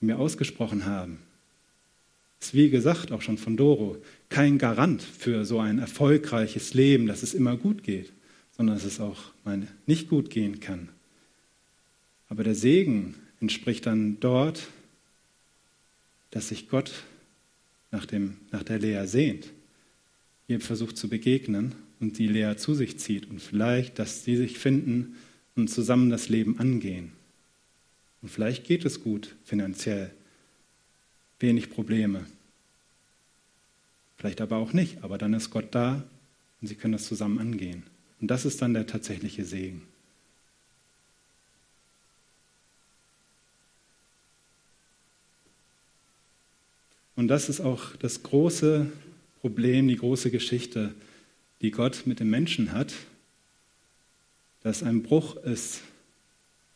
den 0.00 0.08
wir 0.08 0.18
ausgesprochen 0.18 0.86
haben, 0.86 1.20
ist 2.40 2.54
wie 2.54 2.70
gesagt 2.70 3.12
auch 3.12 3.22
schon 3.22 3.38
von 3.38 3.56
Doro 3.56 3.96
kein 4.28 4.58
Garant 4.58 5.02
für 5.02 5.44
so 5.44 5.58
ein 5.58 5.78
erfolgreiches 5.78 6.74
Leben, 6.74 7.06
dass 7.06 7.22
es 7.22 7.34
immer 7.34 7.56
gut 7.56 7.82
geht, 7.82 8.12
sondern 8.56 8.76
dass 8.76 8.84
es 8.84 9.00
auch 9.00 9.32
mal 9.44 9.66
nicht 9.86 10.08
gut 10.08 10.30
gehen 10.30 10.60
kann. 10.60 10.88
Aber 12.28 12.44
der 12.44 12.54
Segen 12.54 13.14
entspricht 13.40 13.86
dann 13.86 14.18
dort, 14.20 14.68
dass 16.30 16.48
sich 16.48 16.68
Gott 16.68 16.92
nach, 17.90 18.06
dem, 18.06 18.36
nach 18.50 18.62
der 18.62 18.78
Lea 18.78 19.06
sehnt, 19.06 19.52
ihr 20.48 20.60
versucht 20.60 20.96
zu 20.96 21.08
begegnen 21.08 21.74
und 22.00 22.18
die 22.18 22.28
Lea 22.28 22.56
zu 22.56 22.74
sich 22.74 22.98
zieht 22.98 23.30
und 23.30 23.40
vielleicht, 23.40 23.98
dass 23.98 24.24
sie 24.24 24.36
sich 24.36 24.58
finden 24.58 25.16
und 25.54 25.68
zusammen 25.68 26.10
das 26.10 26.28
Leben 26.28 26.58
angehen. 26.58 27.12
Und 28.22 28.28
vielleicht 28.28 28.64
geht 28.64 28.84
es 28.84 29.02
gut 29.02 29.34
finanziell, 29.44 30.10
wenig 31.38 31.70
Probleme. 31.70 32.24
Vielleicht 34.16 34.40
aber 34.40 34.56
auch 34.56 34.72
nicht, 34.72 35.02
aber 35.02 35.18
dann 35.18 35.34
ist 35.34 35.50
Gott 35.50 35.74
da 35.74 36.04
und 36.60 36.68
sie 36.68 36.74
können 36.74 36.92
das 36.92 37.06
zusammen 37.06 37.38
angehen. 37.38 37.82
Und 38.20 38.30
das 38.30 38.44
ist 38.44 38.62
dann 38.62 38.74
der 38.74 38.86
tatsächliche 38.86 39.44
Segen. 39.44 39.82
Und 47.14 47.28
das 47.28 47.48
ist 47.48 47.60
auch 47.60 47.96
das 47.96 48.22
große 48.22 48.86
Problem, 49.40 49.88
die 49.88 49.96
große 49.96 50.30
Geschichte, 50.30 50.94
die 51.62 51.70
Gott 51.70 52.02
mit 52.04 52.20
dem 52.20 52.28
Menschen 52.28 52.72
hat, 52.72 52.92
dass 54.62 54.82
ein 54.82 55.02
Bruch 55.02 55.36
ist. 55.36 55.80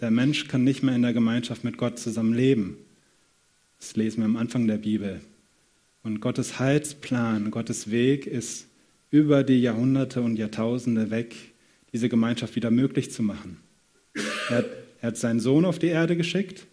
Der 0.00 0.10
Mensch 0.10 0.48
kann 0.48 0.64
nicht 0.64 0.82
mehr 0.82 0.94
in 0.94 1.02
der 1.02 1.12
Gemeinschaft 1.12 1.62
mit 1.62 1.76
Gott 1.76 1.98
zusammen 1.98 2.32
leben. 2.32 2.78
Das 3.80 3.96
lesen 3.96 4.20
wir 4.20 4.26
am 4.26 4.36
Anfang 4.36 4.68
der 4.68 4.78
Bibel. 4.78 5.20
Und 6.02 6.20
Gottes 6.20 6.58
Heilsplan, 6.58 7.50
Gottes 7.50 7.90
Weg 7.90 8.26
ist 8.26 8.68
über 9.10 9.42
die 9.42 9.60
Jahrhunderte 9.60 10.22
und 10.22 10.36
Jahrtausende 10.36 11.10
weg, 11.10 11.34
diese 11.92 12.08
Gemeinschaft 12.08 12.54
wieder 12.54 12.70
möglich 12.70 13.10
zu 13.10 13.22
machen. 13.22 13.58
Er 14.48 14.58
hat, 14.58 14.66
er 15.00 15.08
hat 15.08 15.16
seinen 15.16 15.40
Sohn 15.40 15.64
auf 15.64 15.78
die 15.78 15.88
Erde 15.88 16.16
geschickt, 16.16 16.66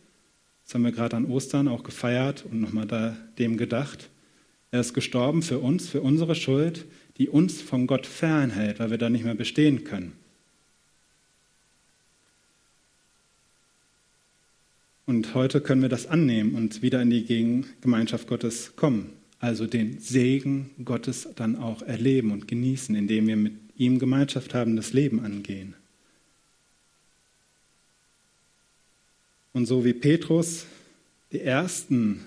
das 0.68 0.76
haben 0.76 0.84
wir 0.84 0.92
gerade 0.92 1.16
an 1.16 1.26
Ostern 1.26 1.70
auch 1.70 1.84
gefeiert 1.84 2.46
und 2.52 2.60
nochmal 2.60 2.86
da 2.86 3.16
dem 3.38 3.56
gedacht. 3.56 4.10
Er 4.70 4.82
ist 4.82 4.94
gestorben 4.94 5.42
für 5.42 5.60
uns, 5.60 5.88
für 5.88 6.02
unsere 6.02 6.36
Schuld, 6.36 6.86
die 7.18 7.30
uns 7.30 7.62
von 7.62 7.88
Gott 7.88 8.06
fernhält, 8.06 8.80
weil 8.80 8.92
wir 8.92 8.98
da 8.98 9.10
nicht 9.10 9.24
mehr 9.24 9.34
bestehen 9.34 9.86
können. 9.86 10.12
Und 15.08 15.34
heute 15.34 15.62
können 15.62 15.82
wir 15.82 15.90
das 15.90 16.06
annehmen 16.06 16.54
und 16.56 16.82
wieder 16.82 17.02
in 17.02 17.10
die 17.10 17.64
Gemeinschaft 17.80 18.28
Gottes 18.28 18.76
kommen. 18.76 19.14
Also 19.40 19.66
den 19.66 20.00
Segen 20.00 20.72
Gottes 20.84 21.30
dann 21.34 21.56
auch 21.56 21.82
erleben 21.82 22.32
und 22.32 22.50
genießen, 22.50 22.94
indem 22.94 23.28
wir 23.28 23.38
mit 23.38 23.54
ihm 23.78 24.00
Gemeinschaft 24.00 24.54
haben, 24.54 24.76
das 24.76 24.92
Leben 24.92 25.24
angehen. 25.24 25.76
Und 29.54 29.66
so 29.66 29.86
wie 29.86 29.94
Petrus 29.94 30.66
die 31.32 31.40
ersten 31.40 32.26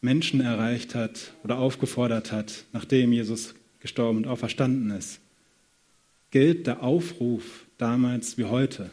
Menschen 0.00 0.40
erreicht 0.40 0.94
hat 0.94 1.34
oder 1.44 1.58
aufgefordert 1.58 2.32
hat, 2.32 2.64
nachdem 2.72 3.12
Jesus 3.12 3.54
gestorben 3.80 4.18
und 4.18 4.26
auferstanden 4.26 4.90
ist, 4.90 5.20
gilt 6.30 6.66
der 6.66 6.82
Aufruf 6.82 7.66
damals 7.76 8.38
wie 8.38 8.44
heute. 8.44 8.90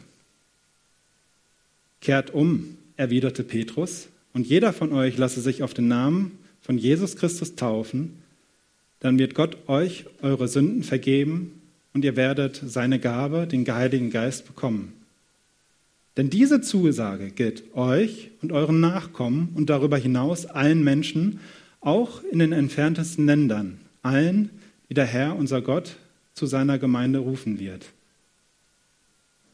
Kehrt 2.04 2.34
um, 2.34 2.76
erwiderte 2.98 3.42
Petrus, 3.44 4.08
und 4.34 4.46
jeder 4.46 4.74
von 4.74 4.92
euch 4.92 5.16
lasse 5.16 5.40
sich 5.40 5.62
auf 5.62 5.72
den 5.72 5.88
Namen 5.88 6.38
von 6.60 6.76
Jesus 6.76 7.16
Christus 7.16 7.54
taufen, 7.54 8.22
dann 9.00 9.18
wird 9.18 9.34
Gott 9.34 9.56
euch 9.68 10.04
eure 10.20 10.46
Sünden 10.46 10.82
vergeben 10.82 11.62
und 11.94 12.04
ihr 12.04 12.14
werdet 12.14 12.60
seine 12.62 12.98
Gabe, 12.98 13.46
den 13.46 13.66
Heiligen 13.66 14.10
Geist, 14.10 14.46
bekommen. 14.46 14.92
Denn 16.18 16.28
diese 16.28 16.60
Zusage 16.60 17.30
gilt 17.30 17.74
euch 17.74 18.30
und 18.42 18.52
euren 18.52 18.80
Nachkommen 18.80 19.52
und 19.54 19.70
darüber 19.70 19.96
hinaus 19.96 20.44
allen 20.44 20.84
Menschen, 20.84 21.40
auch 21.80 22.22
in 22.22 22.38
den 22.38 22.52
entferntesten 22.52 23.24
Ländern, 23.24 23.78
allen, 24.02 24.50
die 24.90 24.94
der 24.94 25.06
Herr, 25.06 25.36
unser 25.36 25.62
Gott, 25.62 25.96
zu 26.34 26.44
seiner 26.44 26.78
Gemeinde 26.78 27.20
rufen 27.20 27.58
wird. 27.58 27.86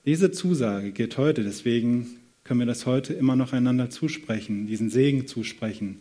Diese 0.05 0.33
Zusage 0.33 0.91
gilt 0.91 1.17
heute, 1.17 1.45
deswegen 1.45 2.17
können 2.51 2.59
wir 2.59 2.67
das 2.67 2.85
heute 2.85 3.15
immer 3.15 3.37
noch 3.37 3.53
einander 3.53 3.89
zusprechen, 3.89 4.67
diesen 4.67 4.91
Segen 4.91 5.29
zusprechen. 5.29 6.01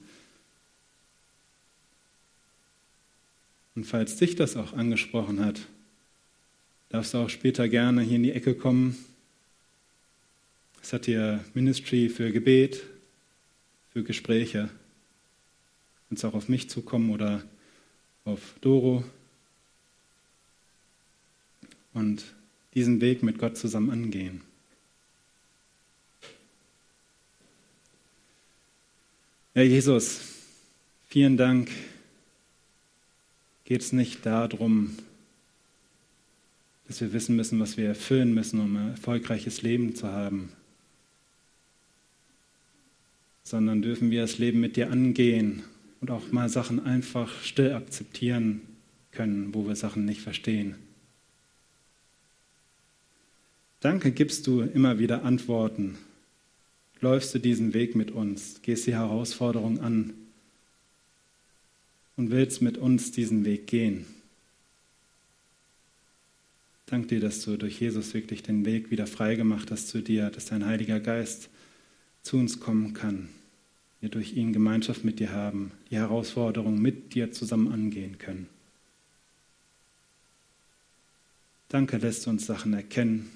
Und 3.75 3.85
falls 3.85 4.15
dich 4.15 4.35
das 4.35 4.57
auch 4.57 4.73
angesprochen 4.73 5.45
hat, 5.45 5.61
darfst 6.89 7.13
du 7.13 7.19
auch 7.19 7.29
später 7.29 7.69
gerne 7.69 8.01
hier 8.01 8.15
in 8.15 8.23
die 8.23 8.31
Ecke 8.31 8.55
kommen 8.55 8.97
es 10.81 10.93
hat 10.93 11.05
hier 11.05 11.43
Ministry 11.53 12.09
für 12.09 12.31
Gebet, 12.31 12.83
für 13.91 14.03
Gespräche. 14.03 14.69
Kannst 16.07 16.25
auch 16.25 16.33
auf 16.33 16.49
mich 16.49 16.69
zukommen 16.69 17.11
oder 17.11 17.43
auf 18.25 18.55
Doro. 18.61 19.03
Und 21.93 22.23
diesen 22.73 23.01
Weg 23.01 23.23
mit 23.23 23.37
Gott 23.37 23.57
zusammen 23.57 23.91
angehen. 23.91 24.41
Herr 29.55 29.63
Jesus, 29.63 30.21
vielen 31.07 31.35
Dank. 31.35 31.71
Geht 33.65 33.81
es 33.81 33.91
nicht 33.93 34.23
darum, 34.23 34.95
dass 36.87 37.01
wir 37.01 37.13
wissen 37.13 37.35
müssen, 37.35 37.59
was 37.59 37.75
wir 37.75 37.87
erfüllen 37.87 38.31
müssen, 38.35 38.59
um 38.59 38.75
ein 38.75 38.91
erfolgreiches 38.91 39.63
Leben 39.63 39.95
zu 39.95 40.07
haben, 40.07 40.51
sondern 43.41 43.81
dürfen 43.81 44.11
wir 44.11 44.21
das 44.21 44.37
Leben 44.37 44.59
mit 44.59 44.75
dir 44.75 44.91
angehen 44.91 45.63
und 45.99 46.11
auch 46.11 46.31
mal 46.31 46.47
Sachen 46.47 46.85
einfach 46.85 47.41
still 47.41 47.73
akzeptieren 47.73 48.61
können, 49.11 49.51
wo 49.55 49.67
wir 49.67 49.75
Sachen 49.75 50.05
nicht 50.05 50.21
verstehen. 50.21 50.75
Danke 53.79 54.11
gibst 54.11 54.45
du 54.45 54.61
immer 54.61 54.99
wieder 54.99 55.23
Antworten. 55.23 55.97
Läufst 57.01 57.33
du 57.33 57.39
diesen 57.39 57.73
Weg 57.73 57.95
mit 57.95 58.11
uns, 58.11 58.61
gehst 58.61 58.85
die 58.87 58.93
Herausforderung 58.93 59.79
an 59.79 60.13
und 62.17 62.31
willst 62.31 62.61
mit 62.61 62.77
uns 62.77 63.11
diesen 63.11 63.45
Weg 63.45 63.67
gehen. 63.67 64.05
Dank 66.87 67.07
dir, 67.07 67.19
dass 67.19 67.41
du 67.41 67.55
durch 67.55 67.79
Jesus 67.79 68.13
wirklich 68.13 68.43
den 68.43 68.65
Weg 68.65 68.91
wieder 68.91 69.07
freigemacht 69.07 69.71
hast 69.71 69.87
zu 69.87 70.01
dir, 70.01 70.29
dass 70.29 70.45
dein 70.45 70.65
Heiliger 70.65 70.99
Geist 70.99 71.49
zu 72.23 72.37
uns 72.37 72.59
kommen 72.59 72.93
kann 72.93 73.29
wir 74.01 74.09
durch 74.09 74.33
ihn 74.33 74.53
Gemeinschaft 74.53 75.03
mit 75.03 75.19
dir 75.19 75.31
haben, 75.31 75.71
die 75.89 75.97
Herausforderungen 75.97 76.81
mit 76.81 77.13
dir 77.13 77.31
zusammen 77.31 77.71
angehen 77.71 78.17
können. 78.17 78.47
Danke, 81.67 81.97
lässt 81.97 82.27
uns 82.27 82.45
Sachen 82.45 82.73
erkennen. 82.73 83.29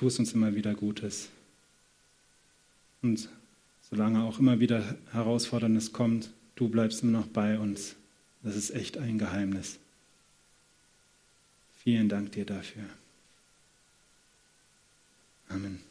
Tu 0.00 0.06
es 0.06 0.18
uns 0.18 0.32
immer 0.32 0.54
wieder 0.54 0.74
Gutes. 0.74 1.28
Und 3.02 3.28
solange 3.82 4.24
auch 4.24 4.38
immer 4.38 4.58
wieder 4.58 4.96
Herausforderndes 5.12 5.92
kommt, 5.92 6.30
du 6.54 6.70
bleibst 6.70 7.02
immer 7.02 7.18
noch 7.18 7.26
bei 7.26 7.58
uns. 7.58 7.96
Das 8.42 8.56
ist 8.56 8.70
echt 8.70 8.96
ein 8.96 9.18
Geheimnis. 9.18 9.78
Vielen 11.84 12.08
Dank 12.08 12.32
dir 12.32 12.46
dafür. 12.46 12.84
Amen. 15.50 15.89